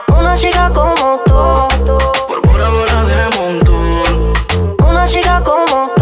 Una 0.09 0.36
chica 0.38 0.70
como 0.72 1.20
tú. 1.26 1.36
Por 2.26 2.40
Bora 2.40 2.70
Bora 2.70 3.04
de 3.04 3.36
Monduro. 3.36 4.32
Una 4.88 5.07
chica 5.07 5.42
como 5.44 5.88
tú. 5.94 5.95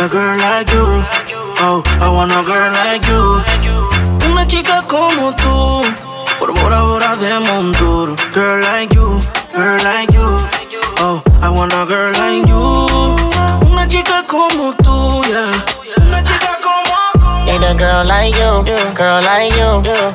A 0.00 0.08
girl 0.08 0.36
like 0.38 0.70
you. 0.72 0.84
Oh, 1.58 1.82
I 2.00 2.08
want 2.08 2.32
a 2.32 2.42
girl 2.44 2.70
like 2.72 3.06
you. 3.06 3.40
Una 4.28 4.46
chica 4.46 4.84
como 4.86 5.32
tú. 5.32 5.84
Por 6.38 6.52
Bora 6.52 6.82
Bora 6.82 7.16
de 7.16 7.40
Monduro. 7.40 8.16
Girl 8.32 8.60
like 8.60 8.92
you, 8.92 9.20
girl 9.54 9.78
like 9.84 10.12
you. 10.12 10.28
Oh, 10.98 11.22
I 11.40 11.48
want 11.48 11.72
a 11.72 11.86
girl 11.86 12.12
like 12.12 12.46
you. 12.46 13.70
Una 13.70 13.86
chica 13.88 14.24
como 14.26 14.74
tú, 14.84 15.22
yeah. 15.28 15.52
Una 15.98 16.22
chica 16.22 16.58
como 16.62 17.44
Need 17.46 17.62
a 17.62 17.74
girl 17.74 18.06
like 18.06 18.34
you, 18.34 18.64
girl 18.94 19.22
like 19.22 19.52
you. 19.52 19.82
Yeah, 19.84 20.12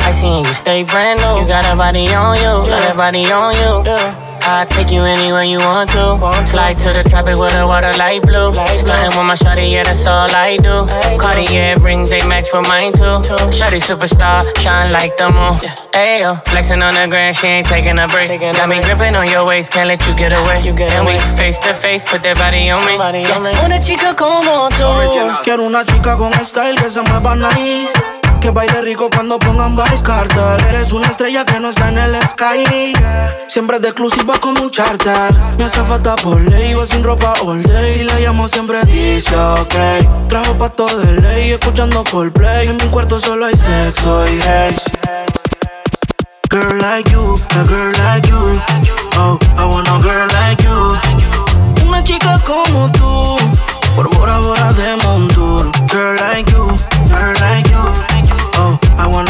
I 0.00 0.10
seen 0.10 0.44
you 0.44 0.52
stay 0.52 0.84
brand 0.84 1.20
new. 1.20 1.40
You 1.42 1.46
got 1.46 1.66
a 1.66 1.76
body 1.76 2.14
on 2.14 2.36
you, 2.36 2.68
got 2.70 2.90
a 2.90 2.96
body 2.96 3.30
on 3.30 3.54
you. 3.54 4.37
I 4.48 4.64
take 4.64 4.90
you 4.90 5.02
anywhere 5.02 5.42
you 5.44 5.58
want 5.58 5.90
to. 5.90 6.16
Fly 6.48 6.72
to 6.72 6.92
the 6.94 7.04
tropic 7.04 7.36
with 7.36 7.52
the 7.52 7.66
water 7.66 7.92
light 7.98 8.22
blue. 8.22 8.54
Starting 8.78 9.12
with 9.12 9.26
my 9.28 9.34
shawty, 9.34 9.70
yeah, 9.70 9.84
that's 9.84 10.06
all 10.06 10.30
I 10.34 10.56
do. 10.56 10.88
Cartier 11.20 11.76
rings, 11.78 12.08
they 12.08 12.26
match 12.26 12.48
for 12.48 12.62
mine 12.62 12.92
too. 12.94 13.20
Shawty 13.52 13.78
superstar, 13.78 14.42
shine 14.58 14.90
like 14.90 15.18
the 15.18 15.28
moon. 15.28 15.60
Ayo, 15.92 16.42
flexing 16.48 16.80
on 16.80 16.94
the 16.94 17.06
ground, 17.08 17.36
she 17.36 17.46
ain't 17.46 17.66
taking 17.66 17.98
a 17.98 18.08
break. 18.08 18.40
Got 18.40 18.70
me 18.70 18.80
gripping 18.80 19.14
on 19.14 19.28
your 19.28 19.44
waist, 19.44 19.70
can't 19.70 19.86
let 19.86 20.06
you 20.06 20.14
get 20.16 20.32
away. 20.32 20.66
And 20.66 21.04
we 21.06 21.18
face 21.36 21.58
to 21.60 21.74
face, 21.74 22.02
put 22.02 22.22
that 22.22 22.38
body 22.38 22.70
on 22.70 22.86
me. 22.86 22.96
Yeah. 22.96 23.64
Una 23.64 23.78
chica 23.78 24.14
como 24.16 24.70
tú. 24.70 25.44
Quiero 25.44 25.64
una 25.64 25.84
chica 25.84 26.16
con 26.16 26.32
style 26.42 26.76
que 26.76 26.88
se 26.88 27.02
mueva 27.02 27.36
nice. 27.36 28.17
Que 28.40 28.50
baile 28.50 28.82
rico 28.82 29.10
cuando 29.10 29.38
pongan 29.38 29.76
Vice 29.76 30.02
Cartel. 30.04 30.64
Eres 30.68 30.92
una 30.92 31.08
estrella 31.08 31.44
que 31.44 31.58
no 31.58 31.70
está 31.70 31.88
en 31.88 31.98
el 31.98 32.26
sky. 32.26 32.92
Siempre 33.48 33.80
de 33.80 33.88
exclusiva 33.88 34.38
como 34.40 34.62
un 34.62 34.70
charter. 34.70 35.32
Me 35.58 35.64
hace 35.64 35.82
falta 35.82 36.14
por 36.16 36.40
ley, 36.40 36.70
iba 36.70 36.86
sin 36.86 37.02
ropa 37.02 37.34
all 37.42 37.62
day. 37.62 37.90
Si 37.90 38.04
la 38.04 38.18
llamo 38.20 38.46
siempre 38.46 38.82
dice 38.84 39.36
ok. 39.36 40.28
Trajo 40.28 40.56
pato 40.56 40.86
de 40.86 41.20
ley, 41.20 41.50
escuchando 41.50 42.04
Coldplay. 42.04 42.68
En 42.68 42.76
mi 42.76 42.84
cuarto 42.90 43.18
solo 43.18 43.46
hay 43.46 43.56
sexo 43.56 44.24
y 44.28 44.40
hate 44.40 44.80
Girl 46.50 46.78
like 46.78 47.10
you, 47.10 47.34
a 47.50 47.64
girl 47.64 47.92
like 48.04 48.26
you. 48.28 48.60
Oh, 49.16 49.38
I 49.56 49.64
want 49.66 49.88
a 49.88 50.00
girl 50.00 50.28
like 50.32 50.62
you. 50.62 51.86
Una 51.86 52.02
chica 52.04 52.40
como 52.46 52.90
tú 52.92 53.36
Por 53.96 54.08
Bora 54.16 54.38
Bora 54.38 54.72
de 54.72 54.96
Montour. 55.04 55.70
Girl 55.90 56.16
like 56.16 56.50
you. 56.52 56.67
I 58.98 59.06
want 59.06 59.27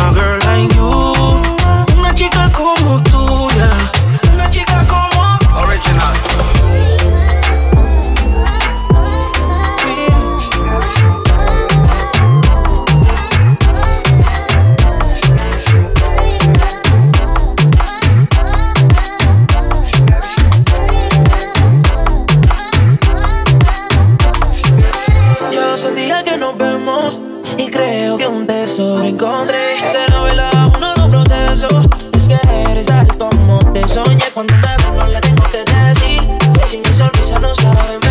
sobreencontré 28.78 29.74
Que 29.92 30.12
no 30.12 30.22
bailaba 30.22 30.66
uno 30.66 30.94
los 30.94 31.08
procesos 31.08 31.84
Es 32.14 32.28
que 32.28 32.38
eres 32.70 32.86
tal 32.86 33.08
como 33.18 33.58
te 33.72 33.86
soñé. 33.88 34.24
Cuando 34.32 34.54
me 34.54 34.60
ves 34.62 34.92
no 34.96 35.06
le 35.06 35.20
tengo 35.20 35.44
que 35.50 35.64
decir. 35.64 36.22
Si 36.64 36.76
mi 36.78 36.94
sonrisa 36.94 37.40
no 37.40 37.54
sabe 37.56 38.07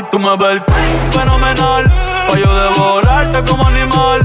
y 0.00 0.02
tú 0.10 0.18
me 0.18 0.36
ves 0.36 0.62
fenomenal. 1.12 1.84
Pa' 2.28 2.38
yo 2.38 2.54
devorarte 2.54 3.42
como 3.48 3.66
animal. 3.66 4.20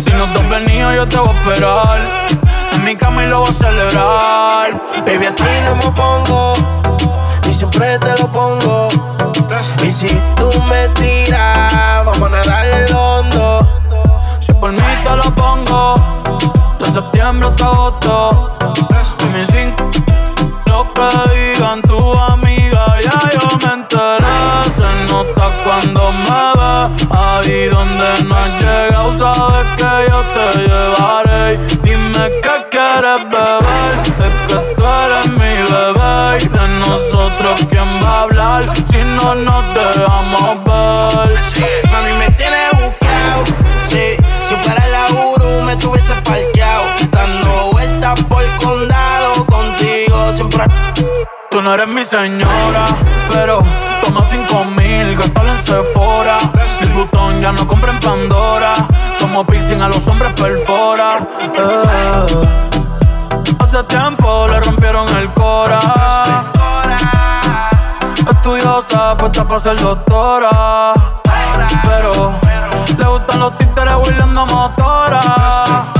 Si 0.00 0.10
no 0.10 0.24
te 0.32 0.40
has 0.40 0.48
venido, 0.48 0.94
yo 0.94 1.08
te 1.08 1.16
voy 1.16 1.34
a 1.34 1.40
esperar. 1.40 2.08
En 2.72 2.84
mi 2.84 2.96
cama 2.96 3.24
y 3.24 3.28
lo 3.28 3.40
voy 3.40 3.50
a 3.50 3.52
celebrar. 3.52 4.82
Baby, 5.06 5.26
a 5.26 5.34
ti 5.34 5.44
no 5.64 5.76
me 5.76 5.90
pongo. 5.92 6.54
Y 7.48 7.52
siempre 7.52 7.98
te 7.98 8.16
lo 8.18 8.30
pongo 8.30 8.87
te 30.38 30.58
llevaré. 30.60 31.56
Dime 31.82 32.24
qué 32.42 32.54
quieres 32.70 33.22
beber, 33.30 33.94
es 34.24 34.32
que 34.46 34.74
tú 34.76 34.84
eres 34.84 35.26
mi 35.38 35.54
bebé. 35.72 36.44
Y 36.44 36.48
de 36.48 36.68
nosotros, 36.86 37.60
¿quién 37.70 37.88
va 38.04 38.10
a 38.10 38.22
hablar 38.22 38.62
si 38.88 38.98
no 38.98 39.34
nos 39.34 39.74
dejamos 39.74 40.64
ver? 40.64 41.40
Mami, 41.90 42.12
me 42.18 42.30
tienes 42.30 42.70
buscado. 42.72 43.44
Sí, 43.82 44.16
si 44.42 44.54
fuera 44.54 44.86
la 44.86 45.06
Uru, 45.12 45.62
me 45.62 45.76
tuviese 45.76 46.14
parqueado. 46.22 46.84
Dando 47.10 47.70
vueltas 47.72 48.22
por 48.28 48.42
el 48.44 48.56
condado 48.56 49.44
contigo, 49.46 50.32
siempre. 50.32 50.64
Tú 51.50 51.62
no 51.62 51.74
eres 51.74 51.88
mi 51.88 52.04
señora, 52.04 52.86
pero 53.32 53.58
toma 54.02 54.22
cinco 54.24 54.64
mil, 54.76 55.16
gastalo 55.16 55.52
en 55.52 55.58
Sephora. 55.58 56.38
El 56.80 56.90
botón 56.90 57.40
ya 57.42 57.52
no 57.52 57.66
compra 57.66 57.92
en 57.92 57.98
Pandora 57.98 58.74
como 59.20 59.44
piercing 59.44 59.80
a 59.82 59.88
los 59.88 60.06
hombres 60.08 60.32
perfora. 60.34 61.18
Eh. 61.40 62.48
Hace 63.58 63.82
tiempo 63.84 64.46
le 64.48 64.60
rompieron 64.60 65.08
el 65.16 65.32
cora. 65.34 65.80
Estudiosa, 68.30 69.16
puesta 69.16 69.46
para 69.46 69.60
ser 69.60 69.80
doctora. 69.80 70.94
Pero 71.84 72.32
le 72.96 73.04
gustan 73.06 73.40
los 73.40 73.56
títeres 73.56 73.94
huirleando 73.94 74.46
motora. 74.46 75.97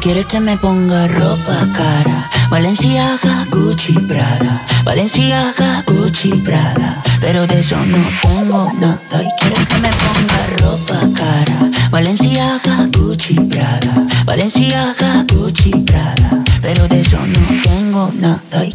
quieres 0.00 0.26
que 0.26 0.40
me 0.40 0.56
ponga 0.56 1.06
ropa 1.08 1.66
cara. 1.76 2.30
Valenciaga, 2.50 3.46
Gucci, 3.50 3.92
Prada. 3.92 4.64
Valenciaga, 4.84 5.84
Gucci, 5.86 6.30
Prada. 6.42 7.02
Pero 7.20 7.46
de 7.46 7.60
eso 7.60 7.76
no 7.86 7.98
pongo 8.22 8.72
nada 8.80 9.22
y 9.22 9.40
quieres 9.40 9.66
que 9.66 9.78
me 9.78 9.88
ponga 9.88 10.46
ropa 10.58 11.00
cara. 11.14 11.70
Valenciaga, 11.90 12.88
Gucci, 12.92 13.34
Prada. 13.34 14.06
Valenciaga, 14.24 15.24
Gucci, 15.32 15.70
Prada. 15.70 16.44
Pero 16.62 16.88
de 16.88 17.00
eso 17.00 17.18
no 17.18 17.62
tengo 17.62 18.12
nada 18.18 18.64
y 18.64 18.74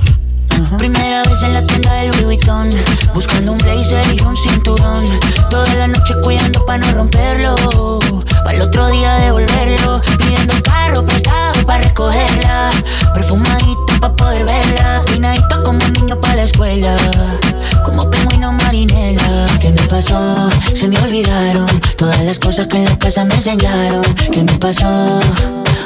que 23.57 24.43
me 24.43 24.57
pasó. 24.57 25.19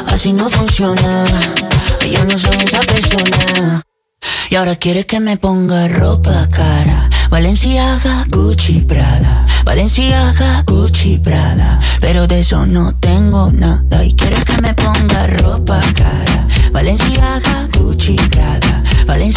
Así 0.05 0.31
no 0.31 0.49
funciona. 0.49 1.25
Yo 2.09 2.23
no 2.25 2.37
soy 2.37 2.55
esa 2.57 2.79
persona. 2.79 3.83
Y 4.49 4.55
ahora 4.55 4.75
quieres 4.77 5.05
que 5.05 5.19
me 5.19 5.35
ponga 5.35 5.87
ropa 5.89 6.47
cara. 6.49 7.09
Valenciaga, 7.29 8.25
Gucci, 8.29 8.79
Prada. 8.87 9.45
Valenciaga, 9.65 10.63
Gucci, 10.65 11.17
Prada. 11.19 11.79
Pero 11.99 12.25
de 12.25 12.39
eso 12.39 12.65
no 12.65 12.95
tengo 12.95 13.51
nada. 13.51 14.05
Y 14.05 14.13
quieres 14.15 14.45
que 14.45 14.61
me 14.61 14.73
ponga 14.73 15.27
ropa 15.27 15.81
cara. 15.93 16.47
Valenciaga, 16.71 17.67
Gucci, 17.77 18.15
Prada. 18.31 18.81
Valenciaga, 19.05 19.36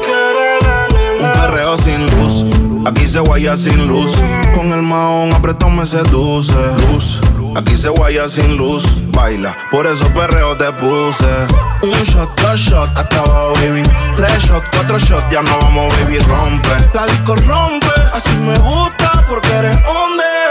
Un 1.21 1.31
perreo 1.33 1.77
sin 1.77 2.09
luz. 2.17 2.45
Aquí 2.85 3.07
se 3.07 3.19
guaya 3.19 3.55
sin 3.55 3.87
luz. 3.87 4.17
Con 4.55 4.73
el 4.73 4.81
maón 4.81 5.31
apretado 5.33 5.71
me 5.71 5.85
seduce. 5.85 6.53
Luz. 6.91 7.21
Aquí 7.55 7.77
se 7.77 7.89
guaya 7.89 8.27
sin 8.27 8.57
luz. 8.57 8.85
Baila, 9.11 9.55
por 9.69 9.85
eso 9.85 10.07
perreo 10.13 10.57
te 10.57 10.71
puse. 10.73 11.25
Un 11.83 12.03
shot, 12.03 12.29
dos 12.41 12.59
shots, 12.59 12.91
hasta 12.95 13.23
baby. 13.53 13.83
Tres 14.15 14.45
shots, 14.45 14.67
cuatro 14.71 14.97
shots, 14.97 15.31
ya 15.31 15.41
no 15.43 15.57
vamos, 15.59 15.93
baby, 15.99 16.17
rompe. 16.19 16.69
La 16.93 17.05
disco 17.05 17.35
rompe, 17.35 17.93
así 18.13 18.31
me 18.37 18.57
gusta 18.57 19.25
porque 19.27 19.49
eres 19.49 19.77
hombre. 19.87 20.50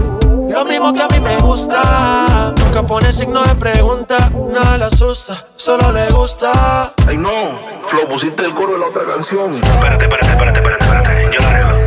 lo 0.63 0.65
mismo 0.65 0.93
que 0.93 1.01
a 1.01 1.07
mí 1.07 1.19
me 1.19 1.37
gusta. 1.37 2.53
Nunca 2.57 2.83
pone 2.83 3.11
signo 3.11 3.41
de 3.43 3.55
pregunta, 3.55 4.17
nada 4.49 4.77
le 4.77 4.85
asusta, 4.85 5.45
solo 5.55 5.91
le 5.91 6.07
gusta. 6.11 6.93
Ay, 7.07 7.17
no, 7.17 7.59
Flo, 7.85 8.07
pusiste 8.07 8.45
el 8.45 8.53
coro 8.53 8.73
de 8.73 8.79
la 8.79 8.87
otra 8.87 9.05
canción. 9.05 9.55
Espérate, 9.55 10.05
espérate, 10.05 10.31
espérate, 10.31 10.59
espérate, 10.59 10.85
espérate. 10.85 11.35
Yo 11.35 11.41
la 11.41 11.49
arreglo. 11.49 11.77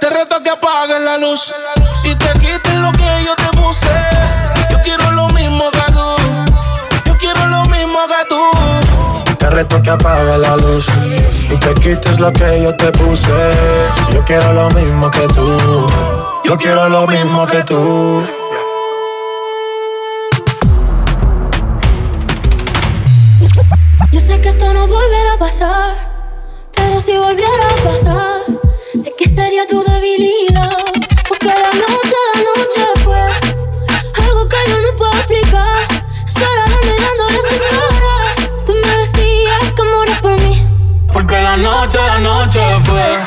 Te 0.00 0.10
reto 0.10 0.42
que 0.42 0.50
apagues 0.50 1.00
la 1.00 1.16
luz 1.16 1.54
y 2.04 2.14
te 2.14 2.32
quites 2.40 2.74
lo 2.74 2.92
que 2.92 3.24
yo 3.24 3.34
te 3.36 3.56
puse. 3.56 3.88
Yo 4.70 4.78
quiero 4.82 5.10
lo 5.12 5.28
mismo 5.28 5.70
que 5.70 5.92
tú. 5.92 7.06
Yo 7.06 7.16
quiero 7.16 7.46
lo 7.46 7.64
mismo 7.66 7.98
que 8.06 8.28
tú. 8.28 9.34
Te 9.38 9.48
reto 9.48 9.82
que 9.82 9.90
apague 9.90 10.36
la 10.36 10.56
luz 10.56 10.86
y 11.48 11.56
te 11.56 11.74
quites 11.74 12.20
lo 12.20 12.30
que 12.34 12.62
yo 12.62 12.76
te 12.76 12.92
puse. 12.92 13.52
Yo 14.12 14.22
quiero 14.24 14.52
lo 14.52 14.68
mismo 14.70 15.10
que 15.10 15.26
tú. 15.28 16.23
Yo 16.44 16.58
quiero 16.58 16.88
lo 16.90 17.06
mismo 17.06 17.46
que 17.46 17.62
tú. 17.62 18.22
Yo 24.12 24.20
sé 24.20 24.40
que 24.42 24.50
esto 24.50 24.72
no 24.74 24.86
volverá 24.86 25.32
a 25.32 25.38
pasar, 25.38 25.96
pero 26.72 27.00
si 27.00 27.16
volviera 27.16 27.66
a 27.66 27.82
pasar, 27.82 28.42
sé 29.02 29.12
que 29.18 29.28
sería 29.28 29.66
tu 29.66 29.82
debilidad. 29.82 30.76
Porque 31.26 31.46
la 31.46 31.70
noche, 31.70 32.16
la 32.34 32.40
noche 32.42 32.82
fue 33.02 33.20
algo 34.22 34.46
que 34.46 34.56
yo 34.68 34.80
no 34.80 34.96
puedo 34.96 35.12
explicar. 35.12 35.88
Solo 36.26 36.64
sin 37.48 37.58
parar. 37.58 38.64
Tú 38.66 38.72
me 38.74 38.98
decías 38.98 39.72
que 39.74 39.82
morías 39.82 40.20
por 40.20 40.40
mí. 40.42 40.62
Porque 41.10 41.40
la 41.40 41.56
noche, 41.56 41.96
la 41.96 42.18
noche 42.18 42.60
fue 42.84 43.18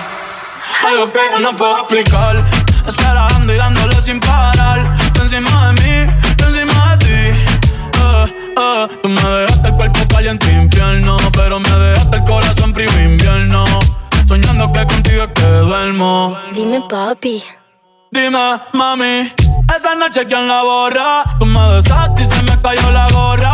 algo 0.88 1.12
que 1.12 1.20
yo 1.32 1.40
no 1.40 1.58
puedo 1.58 1.80
explicar. 1.80 2.57
Estar 2.88 3.16
dando 3.16 3.54
y 3.54 3.58
dándole 3.58 4.02
sin 4.02 4.20
parar. 4.20 4.84
Tú 5.14 5.22
encima 5.22 5.68
de 5.68 5.74
mí, 5.82 6.14
tú 6.38 6.46
encima 6.46 6.96
de 6.96 7.06
ti. 7.06 7.38
Eh, 8.02 8.26
eh, 8.58 8.88
tú 9.02 9.10
me 9.10 9.22
dejaste 9.22 9.68
el 9.68 9.76
cuerpo 9.76 10.08
caliente 10.08 10.52
infierno, 10.52 11.18
pero 11.34 11.60
me 11.60 11.70
dejaste 11.70 12.18
el 12.18 12.24
corazón 12.24 12.74
frío 12.74 12.90
invierno. 13.04 13.66
Soñando 14.28 14.72
que 14.72 14.86
contigo 14.86 15.24
es 15.24 15.30
que 15.30 15.46
duermo. 15.46 16.38
Dime, 16.54 16.82
papi. 16.90 17.44
Dime, 18.12 18.60
mami, 18.74 19.34
esa 19.76 19.96
noche 19.96 20.26
quién 20.28 20.48
la 20.48 20.64
borra. 20.64 21.24
Tú 21.40 21.46
me 21.46 21.76
besaste 21.76 22.24
y 22.24 22.26
se 22.26 22.42
me 22.44 22.60
cayó 22.62 22.92
la 22.92 23.10
gorra. 23.12 23.54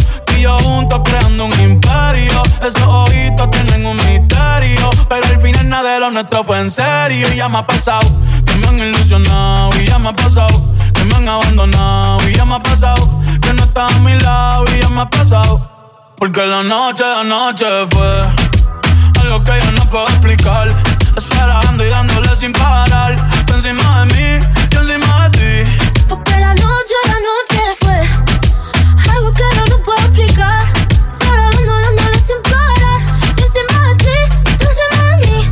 Yo 0.41 0.57
juntos 0.57 1.01
creando 1.05 1.45
un 1.45 1.59
imperio. 1.59 2.41
Esos 2.61 2.81
ojitos 2.81 3.51
tienen 3.51 3.85
un 3.85 3.95
misterio. 3.97 4.89
Pero 5.07 5.23
al 5.23 5.39
final 5.39 5.69
nada 5.69 5.93
de 5.93 5.99
lo 5.99 6.09
nuestro 6.09 6.43
fue 6.43 6.59
en 6.59 6.71
serio. 6.71 7.31
Y 7.31 7.35
ya 7.35 7.47
me 7.47 7.59
ha 7.59 7.67
pasado 7.67 8.01
que 8.43 8.55
me 8.55 8.67
han 8.67 8.79
ilusionado. 8.79 9.69
Y 9.79 9.85
ya 9.85 9.99
me 9.99 10.09
ha 10.09 10.13
pasado 10.13 10.59
que 10.95 11.05
me 11.05 11.13
han 11.13 11.29
abandonado. 11.29 12.27
Y 12.27 12.33
ya 12.33 12.45
me 12.45 12.55
ha 12.55 12.59
pasado 12.59 13.07
que 13.39 13.53
no 13.53 13.63
estás 13.63 13.93
a 13.93 13.99
mi 13.99 14.19
lado. 14.19 14.65
Y 14.75 14.81
ya 14.81 14.89
me 14.89 15.01
ha 15.01 15.09
pasado. 15.11 15.69
Porque 16.17 16.43
la 16.43 16.63
noche, 16.63 17.03
la 17.03 17.23
noche 17.23 17.65
fue 17.91 18.21
algo 19.21 19.43
que 19.43 19.51
yo 19.63 19.71
no 19.73 19.89
puedo 19.91 20.07
explicar. 20.07 20.69
Esperando 21.15 21.85
y 21.85 21.89
dándole 21.89 22.35
sin 22.35 22.51
parar. 22.51 23.15
Tú 23.45 23.53
encima 23.53 24.05
de 24.05 24.13
mí, 24.15 24.45
yo 24.71 24.81
encima 24.81 25.29
de 25.29 25.37
ti. 25.37 25.71
Porque 26.09 26.31
la 26.31 26.55
noche, 26.55 26.95
la 27.05 27.13
noche 27.13 27.61
fue 27.79 28.40
algo 29.09 29.33
que 29.33 29.43
no 29.55 29.65
lo 29.67 29.83
puedo 29.83 29.99
explicar. 29.99 30.61
Solo 31.07 31.41
ando 31.41 31.79
dándole 31.79 32.19
sin 32.19 32.41
parar. 32.43 33.01
Dice 33.35 33.59
más 33.71 33.87
de 33.87 33.95
ti, 34.05 34.17
tú 34.57 34.65
se 34.77 34.85
de 34.97 35.17
mí. 35.17 35.51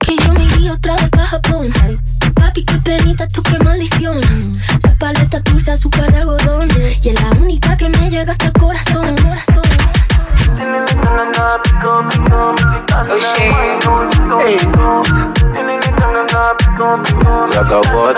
Que 0.00 0.16
yo 0.16 0.32
me 0.32 0.44
iría 0.44 0.72
otra 0.72 0.94
vez 0.96 1.10
para 1.10 1.26
Japón. 1.26 1.72
Papi, 2.34 2.64
qué 2.64 2.76
penita, 2.78 3.26
tú 3.28 3.42
qué 3.42 3.58
maldición. 3.58 4.20
La 4.82 4.94
paleta 4.96 5.40
dulce, 5.40 5.72
azúcar 5.72 6.10
de 6.12 6.18
algodón. 6.18 6.68
Y 7.02 7.08
es 7.08 7.20
la 7.20 7.30
única 7.30 7.76
que 7.76 7.88
me 7.88 8.10
llega 8.10 8.32
hasta 8.32 8.46
el 8.46 8.52
corazón. 8.52 9.06
El 9.06 9.22
corazón. 9.22 9.62
Oh 13.04 13.18
shit. 13.18 13.52
Hey. 14.38 14.56
Zagabot, 17.52 18.16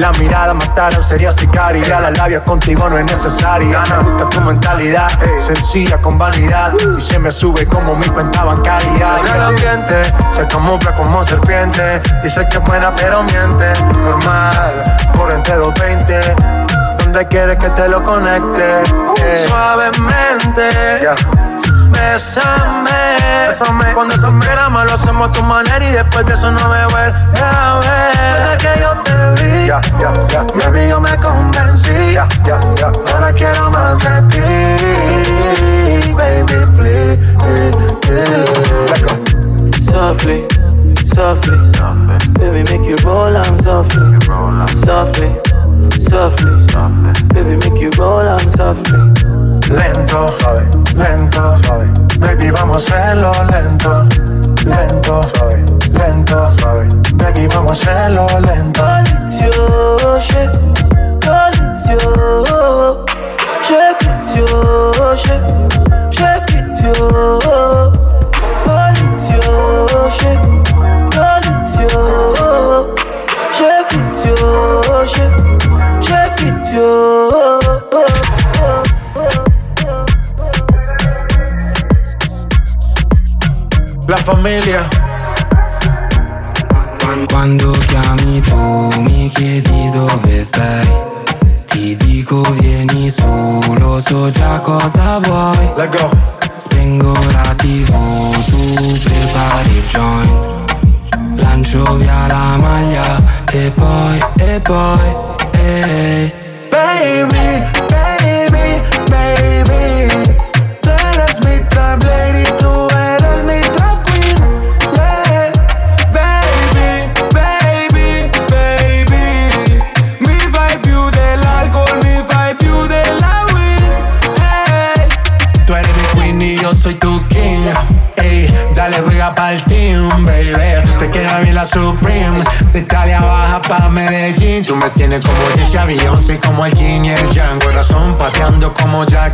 la 0.00 0.10
mirada 0.12 0.54
mataron 0.54 1.04
sería 1.04 1.30
sicaria. 1.30 2.00
La 2.00 2.10
labia 2.10 2.42
contigo 2.42 2.88
no 2.88 2.96
es 2.98 3.04
necesaria. 3.04 3.82
Me 3.82 4.10
gusta 4.10 4.28
tu 4.30 4.40
mentalidad 4.40 5.08
Sencilla 5.38 5.98
con 5.98 6.18
vanidad. 6.18 6.72
Y 6.98 7.00
se 7.00 7.18
me 7.18 7.30
sube 7.30 7.66
como 7.66 7.94
mi 7.94 8.06
cuenta 8.06 8.44
bancaria 8.44 9.16
El 9.34 9.42
ambiente 9.42 10.02
se 10.32 10.46
camufla 10.46 10.94
como 10.94 11.24
serpiente. 11.24 12.00
Dice 12.22 12.46
que 12.50 12.56
es 12.58 12.64
buena 12.64 12.94
pero 12.96 13.22
miente. 13.24 13.72
Normal, 14.02 14.96
por 15.14 15.32
entre 15.32 15.56
220 15.56 16.34
Donde 16.98 17.26
quieres 17.28 17.58
que 17.58 17.68
te 17.70 17.88
lo 17.88 18.02
conecte 18.02 18.82
Eh, 19.20 19.44
Suavemente 19.46 21.08
Bésame, 22.00 22.90
Bésame. 23.48 23.92
Cuando 23.94 24.14
eso 24.14 24.32
queramos 24.40 24.84
lo 24.86 24.92
hacemos 24.94 25.28
a 25.28 25.32
tu 25.32 25.42
manera 25.42 25.84
y 25.84 25.92
después 25.92 26.24
de 26.26 26.34
eso 26.34 26.50
no 26.50 26.68
me 26.68 26.86
vuelve 26.86 27.14
a 27.40 27.80
ver. 27.80 28.16
Desde 28.40 28.56
que 28.56 28.80
yo 28.80 28.90
te 29.04 29.12
vi, 29.42 29.66
ya, 29.66 29.80
ya, 30.00 30.12
ya, 30.28 30.46
mi 30.54 30.62
amigo 30.62 31.00
me 31.00 31.16
convencí. 31.18 32.12
Ya, 32.14 32.26
ya, 32.44 32.58
ya. 32.76 32.90
Ahora 33.12 33.32
quiero 33.32 33.70
más 33.70 33.98
de 33.98 34.22
ti, 34.30 34.40
baby, 36.12 36.66
please. 36.76 37.18
Softly, 39.84 40.46
softly, 41.14 41.58
baby, 42.38 42.62
make 42.70 42.88
you 42.88 42.96
roll 43.04 43.36
on 43.36 43.62
softly, 43.62 44.18
softly, 44.84 45.30
softly, 46.08 46.66
baby, 47.34 47.56
make 47.56 47.80
you 47.80 47.90
roll 47.98 48.26
on 48.26 48.52
softly. 48.56 49.39
Lento, 49.70 50.26
suave, 50.32 50.66
lento, 50.96 51.56
suave. 51.62 51.86
Baby, 52.18 52.50
vamos 52.50 52.90
a 52.90 52.96
hacerlo 52.96 53.32
lento, 53.50 54.04
lento, 54.64 55.22
suave, 55.32 55.64
lento, 55.92 56.50
suave. 56.58 56.88
Baby, 57.14 57.46
vamos 57.46 57.86
a 57.86 57.92
hacerlo 57.92 58.26
lento. 58.40 58.82
Shit, 60.20 60.50
yo, 61.86 63.04
shake 63.64 64.02
it, 64.02 64.36
yo, 64.36 65.16
shake, 65.16 66.12
shake. 66.12 67.39
La 84.20 84.34
familia. 84.34 84.88
Quando 87.30 87.70
chiami 87.70 88.42
tu 88.42 89.00
mi 89.00 89.28
chiedi 89.28 89.88
dove 89.88 90.44
sei. 90.44 90.86
Ti 91.66 91.96
dico 91.96 92.42
vieni 92.58 93.08
su, 93.08 93.24
lo 93.78 93.98
so 93.98 94.30
già 94.30 94.60
cosa 94.60 95.18
vuoi. 95.20 95.70
Let 95.74 95.96
go. 95.96 96.10
Spengo 96.56 97.16
la 97.32 97.54
tv, 97.56 97.90
tu 98.44 99.00
prepari 99.04 99.76
il 99.76 99.86
joint. 99.88 100.48
Lancio 101.36 101.96
via 101.96 102.26
la 102.26 102.58
maglia 102.58 103.22
e 103.50 103.72
poi, 103.74 104.22
e 104.36 104.60
poi, 104.60 105.16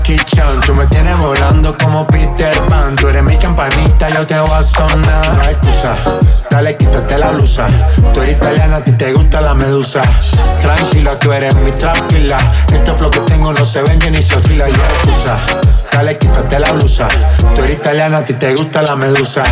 Jackie 0.06 0.24
Chan. 0.24 0.60
Tú 0.60 0.74
me 0.74 0.86
tienes 0.86 1.18
volando 1.18 1.76
como 1.76 2.06
Peter 2.06 2.56
Pan. 2.68 2.94
Tú 2.94 3.08
eres 3.08 3.24
mi 3.24 3.36
campanita, 3.36 4.08
yo 4.10 4.24
te 4.24 4.38
voy 4.38 4.52
a 4.52 4.62
sonar. 4.62 5.34
No 5.34 5.42
hay 5.42 5.50
excusa, 5.50 5.96
dale, 6.48 6.76
quítate 6.76 7.18
la 7.18 7.30
blusa. 7.30 7.66
Tú 8.14 8.20
eres 8.20 8.36
italiana, 8.36 8.76
a 8.76 8.84
ti 8.84 8.92
te 8.92 9.12
gusta 9.12 9.40
la 9.40 9.54
medusa. 9.54 10.02
Tranquila, 10.60 11.18
tú 11.18 11.32
eres 11.32 11.56
mi 11.56 11.72
tranquila. 11.72 12.36
Este 12.72 12.92
flow 12.92 13.10
que 13.10 13.20
tengo 13.20 13.52
no 13.52 13.64
se 13.64 13.82
vende 13.82 14.10
ni 14.12 14.22
se 14.22 14.34
alquila. 14.34 14.68
Y 14.68 14.72
no 14.72 14.78
hay 14.78 14.90
excusa, 14.90 15.38
dale, 15.92 16.18
quítate 16.18 16.60
la 16.60 16.70
blusa. 16.70 17.08
Tú 17.56 17.62
eres 17.62 17.78
italiana, 17.78 18.18
a 18.18 18.24
ti 18.24 18.34
te 18.34 18.54
gusta 18.54 18.82
la 18.82 18.94
medusa. 18.94 19.42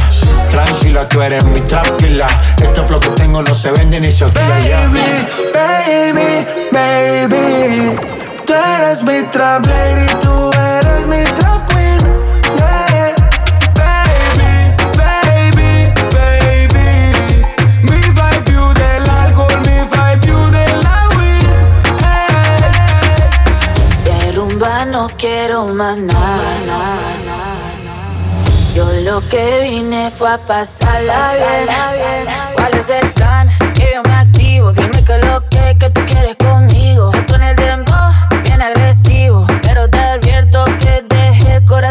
Tranquila, 0.51 1.09
tú 1.09 1.21
eres 1.21 1.45
mi 1.47 1.63
tranquila. 1.63 2.29
Este 2.63 2.81
flow 2.83 3.01
que 3.01 3.09
tengo 3.09 3.43
no 3.43 3.55
se 3.55 3.73
vende 3.73 3.99
ni 3.99 4.13
se 4.13 4.25
alquila. 4.25 4.47
Baby, 5.53 6.47
baby, 6.71 7.27
baby. 7.27 8.24
Tú 8.47 8.53
eres 8.53 9.03
mi 9.03 9.23
trap 9.31 9.65
lady, 9.67 10.07
tú 10.21 10.51
eres 10.53 11.07
mi 11.07 11.25
trap 11.37 11.67
queen. 11.71 11.99
Yeah. 12.59 13.15
Baby, 13.75 14.53
baby, 14.99 15.93
baby 16.13 17.45
Mi 17.83 18.01
fai 18.15 18.43
più 18.43 18.73
dell'alcol, 18.73 19.59
mi 19.67 19.87
fai 19.89 20.19
più 20.19 20.37
della 20.51 21.09
weed 21.17 21.47
hey. 22.03 23.17
Si 23.97 24.11
hay 24.11 24.87
no 24.91 25.11
quiero 25.17 25.67
más 25.67 25.97
nada. 25.97 26.95
Yo 28.75 28.85
lo 29.05 29.21
que 29.29 29.61
vine 29.63 30.11
fue 30.11 30.33
a 30.33 30.39
pasarla 30.39 31.33
bien. 31.35 32.29
¿Cuál 32.55 32.75
es 32.75 32.91
el 32.91 33.09
plan? 33.13 33.49
Que 33.73 33.93
yo 33.95 34.03
me 34.03 34.15
activo. 34.15 34.73
Dime 34.73 35.05
que 35.05 35.19
lo 35.19 35.44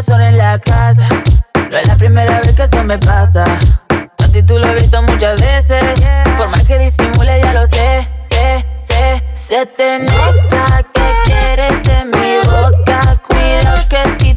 corazón 0.04 0.22
en 0.22 0.38
la 0.38 0.60
casa. 0.60 1.08
No 1.70 1.78
es 1.78 1.88
la 1.88 1.96
primera 1.96 2.40
vez 2.40 2.54
que 2.54 2.64
esto 2.64 2.84
me 2.84 2.98
pasa. 2.98 3.46
A 3.90 4.28
ti 4.34 4.44
tú 4.44 4.60
lo 4.60 4.68
he 4.68 4.74
visto 4.74 5.02
muchas 5.04 5.40
veces. 5.40 6.02
Por 6.38 6.50
más 6.50 6.68
que 6.68 6.78
disimule, 6.78 7.40
ya 7.40 7.54
lo 7.54 7.66
sé, 7.66 8.08
sé, 8.20 8.66
sé. 8.78 9.24
Se 9.32 9.66
te 9.66 10.00
nota 10.00 10.84
que 10.94 11.02
quieres 11.26 11.84
de 11.84 12.06
mi 12.06 12.38
boca. 12.46 13.00
Cuidado 13.26 13.88
que 13.90 14.10
si 14.18 14.36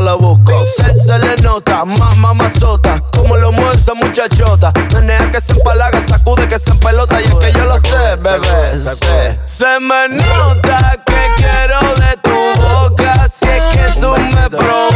yo 0.00 0.04
lo 0.04 0.18
busco. 0.18 0.64
Se, 0.66 0.96
se 0.98 1.18
le 1.18 1.34
nota, 1.42 1.84
más 1.84 2.16
mamazota. 2.16 3.00
Como 3.16 3.36
lo 3.36 3.52
mueve 3.52 3.76
esa 3.76 3.94
muchachota. 3.94 4.72
Menea 4.94 5.30
que 5.30 5.40
se 5.40 5.52
empalaga, 5.52 6.00
sacude 6.00 6.48
que 6.48 6.58
se 6.58 6.70
empelota. 6.70 7.20
Y 7.20 7.24
es 7.24 7.34
que 7.34 7.52
yo 7.52 7.64
lo 7.64 7.80
sé, 7.80 8.16
bebé. 8.22 8.76
Sé. 8.76 9.38
Se 9.44 9.80
me 9.80 10.08
nota 10.08 10.96
que 11.04 11.20
quiero 11.36 11.80
de 11.94 12.16
tu 12.22 12.62
boca. 12.62 13.28
Si 13.28 13.46
es 13.46 13.62
que 13.76 14.00
tú 14.00 14.12
me 14.12 14.50
provocas 14.50 14.89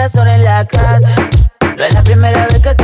eso 0.00 0.24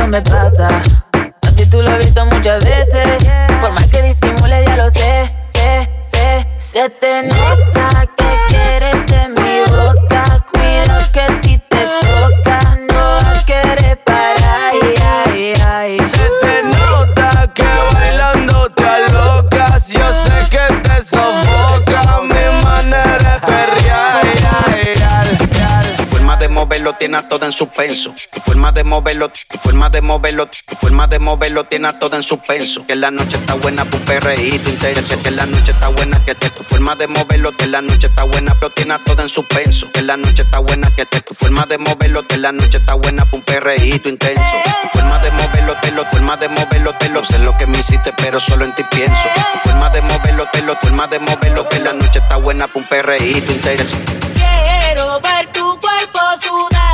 me 0.07 0.21
pasa. 0.21 0.67
A 0.67 1.51
ti 1.55 1.65
tú 1.65 1.81
lo 1.81 1.91
has 1.91 1.97
visto 1.97 2.25
muchas 2.25 2.63
veces. 2.63 3.23
Por 3.59 3.71
más 3.71 3.85
que 3.87 4.01
disimule, 4.01 4.63
ya 4.65 4.75
lo 4.77 4.89
sé, 4.89 5.33
sé, 5.43 5.89
sé. 6.01 6.47
Se 6.57 6.89
te 6.89 7.23
nota 7.23 7.89
que 8.15 8.25
quieres 8.47 9.05
de 9.07 9.29
mi 9.29 9.61
boca. 9.71 10.23
Cuidado 10.51 11.05
que 11.11 11.33
si 11.41 11.57
te 11.57 11.87
toca, 12.01 12.59
no 12.91 13.45
querer 13.45 13.99
parar. 14.03 14.71
Ay, 14.71 14.93
ay, 15.25 15.53
ay. 15.65 15.97
Se 16.07 16.27
te 16.41 16.63
nota 16.63 17.47
que 17.53 17.65
bailando 17.93 18.69
te 18.69 18.83
alocas. 18.83 19.89
Yo 19.89 20.11
sé 20.11 20.47
que 20.49 20.75
te 20.81 21.01
sofoca 21.01 22.21
mi 22.21 22.63
manera 22.63 23.17
de 23.17 23.39
perrear. 23.45 24.23
Ay, 24.23 24.93
ay, 24.95 25.53
ay. 25.69 25.95
Tu 25.97 26.03
forma 26.03 26.37
de 26.37 26.47
moverlo 26.47 26.86
tiene 26.97 27.21
todo 27.23 27.45
en 27.45 27.51
suspenso. 27.51 28.13
Tu 28.33 28.39
forma 28.41 28.71
de 28.71 28.83
moverlo, 28.83 29.29
tu 29.29 29.57
forma 29.57 29.89
de 29.89 30.01
moverlo, 30.01 30.47
tu 30.47 30.75
forma 30.75 31.07
de 31.07 31.19
moverlo 31.19 31.63
tiene 31.65 31.87
a 31.87 31.99
todo 31.99 32.15
en 32.15 32.23
suspenso. 32.23 32.85
Que 32.85 32.95
la 32.95 33.11
noche 33.11 33.37
está 33.37 33.53
buena 33.55 33.83
un 33.83 33.99
perreíto 34.05 34.69
intenso. 34.69 35.21
Que 35.21 35.31
la 35.31 35.45
noche 35.45 35.71
está 35.71 35.87
buena, 35.89 36.19
que 36.25 36.35
te, 36.35 36.49
tu 36.49 36.63
forma 36.63 36.95
de 36.95 37.07
moverlo, 37.07 37.51
que 37.51 37.67
la 37.67 37.81
noche 37.81 38.07
está 38.07 38.23
buena, 38.23 38.53
pero 38.59 38.71
tiene 38.71 38.97
todo 39.05 39.21
en 39.21 39.29
suspenso. 39.29 39.91
Que 39.91 40.01
la 40.01 40.17
noche 40.17 40.41
está 40.41 40.59
buena, 40.59 40.89
que 40.95 41.05
te, 41.05 41.21
tu 41.21 41.33
forma 41.33 41.65
de 41.65 41.77
moverlo, 41.77 42.27
que 42.27 42.37
la 42.37 42.51
noche 42.51 42.77
está 42.77 42.93
buena 42.95 43.25
por 43.25 43.39
un 43.39 43.45
perreíto 43.45 44.09
intenso. 44.09 44.57
Tu 44.81 44.99
forma 44.99 45.19
de 45.19 45.31
moverlo, 45.31 45.75
te 45.81 45.91
lo, 45.91 46.05
forma 46.05 46.37
de 46.37 46.49
moverlo, 46.49 46.93
te 46.93 47.09
lo 47.09 47.23
sé 47.23 47.37
lo 47.39 47.57
que 47.57 47.67
me 47.67 47.79
hiciste, 47.79 48.13
pero 48.17 48.39
solo 48.39 48.65
en 48.65 48.73
ti 48.75 48.83
pienso. 48.91 49.15
Tu 49.53 49.69
forma 49.69 49.89
de 49.89 50.01
moverlo, 50.01 50.45
te 50.51 50.61
lo, 50.61 50.75
forma 50.75 51.07
de 51.07 51.19
moverlo, 51.19 51.67
que 51.69 51.79
la 51.79 51.93
noche 51.93 52.19
está 52.19 52.37
buena 52.37 52.67
por 52.67 52.81
un 52.81 52.87
perreíto 52.87 53.51
intenso. 53.51 53.97
Quiero 54.35 55.19
ver 55.21 55.47
tu 55.47 55.79
cuerpo 55.79 56.19
sudando, 56.41 56.86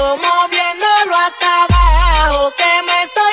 moviéndolo 0.00 1.14
hasta 1.26 1.64
abajo, 1.64 2.52
que 2.56 2.82
me 2.86 3.02
estoy 3.02 3.29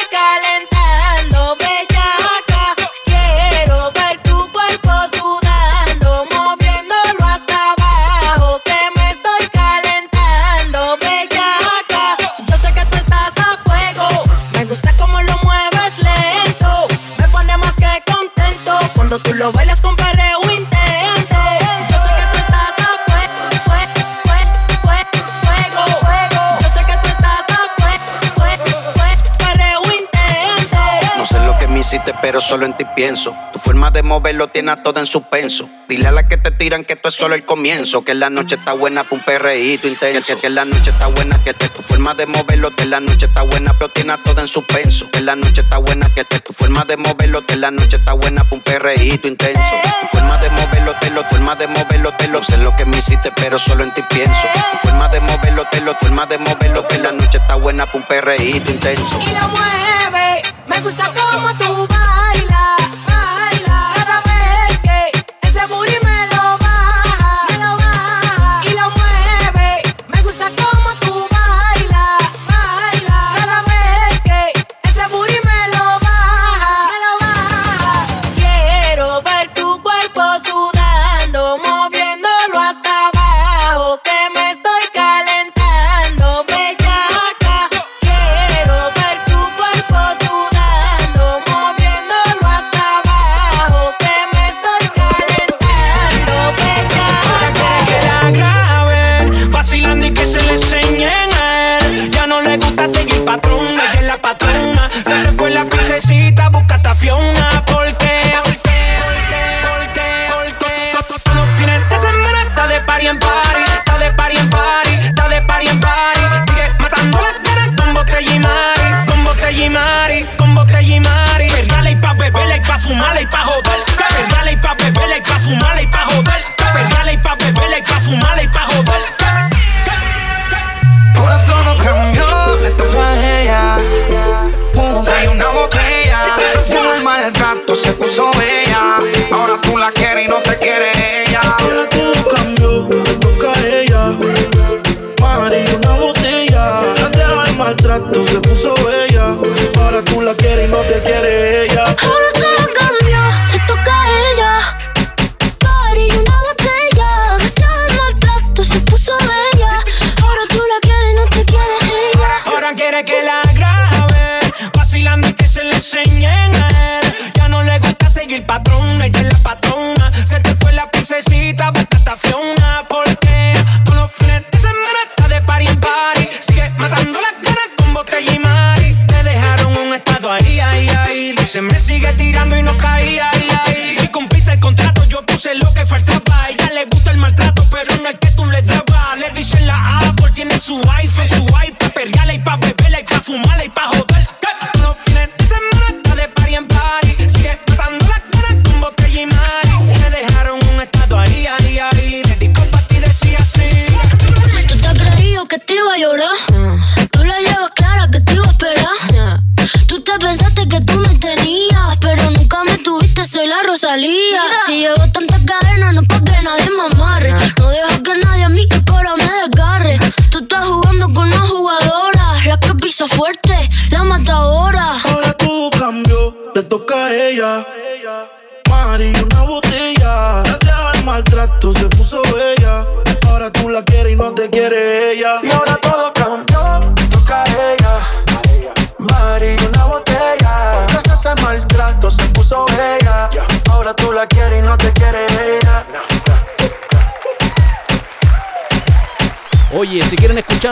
solo 32.48 32.66
en 32.66 32.78
ti 32.78 32.86
pienso. 32.96 33.36
Tu 33.52 33.60
forma 33.60 33.92
de 33.92 34.04
moverlo 34.04 34.48
tiene 34.48 34.72
a 34.72 34.78
todo 34.78 35.00
en 35.02 35.06
suspenso. 35.06 35.70
Dile 35.90 36.08
a 36.08 36.12
las 36.12 36.28
que 36.28 36.38
te 36.38 36.52
tiran 36.52 36.84
que 36.84 36.94
esto 36.94 37.10
es 37.10 37.16
solo 37.16 37.36
el 37.36 37.46
comienzo. 37.46 38.06
Que 38.06 38.14
la 38.14 38.30
noche 38.30 38.56
está 38.56 38.72
buena 38.74 39.04
para 39.04 39.16
un 39.18 39.22
perreíto 39.22 39.88
intenso. 39.88 40.36
Que, 40.36 40.42
que 40.42 40.50
la 40.50 40.64
noche 40.64 40.92
está 40.92 41.08
buena, 41.08 41.38
que 41.44 41.54
te, 41.54 41.68
tu 41.68 41.82
forma 41.82 42.14
de 42.14 42.26
moverlo, 42.26 42.72
que 42.72 42.86
la 42.86 43.02
noche 43.02 43.26
está 43.26 43.42
buena, 43.42 43.74
pero 43.74 43.90
tiene 43.90 44.14
a 44.14 44.18
todo 44.18 44.40
en 44.40 44.48
suspenso. 44.48 45.10
Que 45.12 45.20
la 45.22 45.36
noche 45.36 45.62
está 45.62 45.78
buena, 45.78 46.10
que 46.16 46.24
te, 46.24 46.40
tu 46.40 46.54
forma 46.54 46.86
de 46.86 46.96
moverlo, 46.96 47.46
que 47.46 47.58
la 47.58 47.72
noche 47.72 47.98
está 47.98 48.14
buena 48.14 48.44
para 48.46 48.56
un 48.56 48.62
perreíto 48.62 49.28
intenso. 49.28 49.62
Tu 50.02 50.18
forma 50.18 50.38
de 50.38 50.50
moverlo, 50.50 50.94
te 51.02 51.10
lo, 51.10 51.24
forma 51.26 51.56
de 51.56 51.68
moverlo, 51.68 52.12
te 52.14 52.28
lo 52.30 52.44
sé 52.44 52.58
lo 52.58 52.74
que 52.78 52.86
me 52.86 52.98
hiciste, 52.98 53.32
pero 53.36 53.60
solo 53.60 53.84
en 53.84 53.94
ti 53.94 54.02
pienso. 54.10 54.48
Tu 54.72 54.88
forma 54.88 55.10
de 55.10 55.20
moverlo, 55.20 55.66
te 55.70 55.82
lo, 55.82 55.94
forma 55.96 56.26
de 56.26 56.38
moverlo, 56.38 56.88
que 56.88 56.98
la 56.98 57.12
noche 57.12 57.40
está 57.40 57.56
buena 57.56 57.86
para 57.86 57.98
un 57.98 58.04
perreíto 58.04 58.72
intenso. 58.72 59.20
Y 59.20 59.34
lo 59.34 59.48
mueve, 59.50 60.42
me 60.68 60.80
gusta 60.82 61.12
como 61.14 61.50
tú 61.56 61.88
bailas, 61.88 62.37
bailas. 62.38 63.07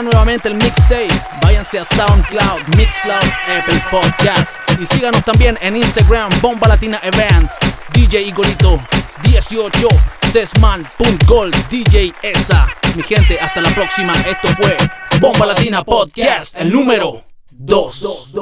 Nuevamente 0.02 0.48
el 0.48 0.54
mixtape, 0.54 1.08
váyanse 1.42 1.78
a 1.78 1.84
SoundCloud, 1.84 2.76
Mixcloud, 2.76 3.24
Apple 3.48 3.82
Podcast. 3.90 4.52
Y 4.80 4.86
síganos 4.86 5.22
también 5.24 5.56
en 5.60 5.76
Instagram, 5.76 6.30
Bomba 6.40 6.68
Latina 6.68 7.00
Events, 7.02 7.52
DJ 7.92 8.22
Igorito, 8.22 8.78
18, 9.22 9.88
Sesman.gold, 10.32 11.54
DJ 11.68 12.12
Esa. 12.22 12.66
Mi 12.94 13.02
gente, 13.02 13.38
hasta 13.40 13.60
la 13.60 13.70
próxima. 13.70 14.12
Esto 14.12 14.48
fue 14.60 14.76
Bomba 15.20 15.46
Latina 15.46 15.82
Podcast, 15.82 16.54
el 16.56 16.72
número 16.72 17.22
2. 17.50 18.32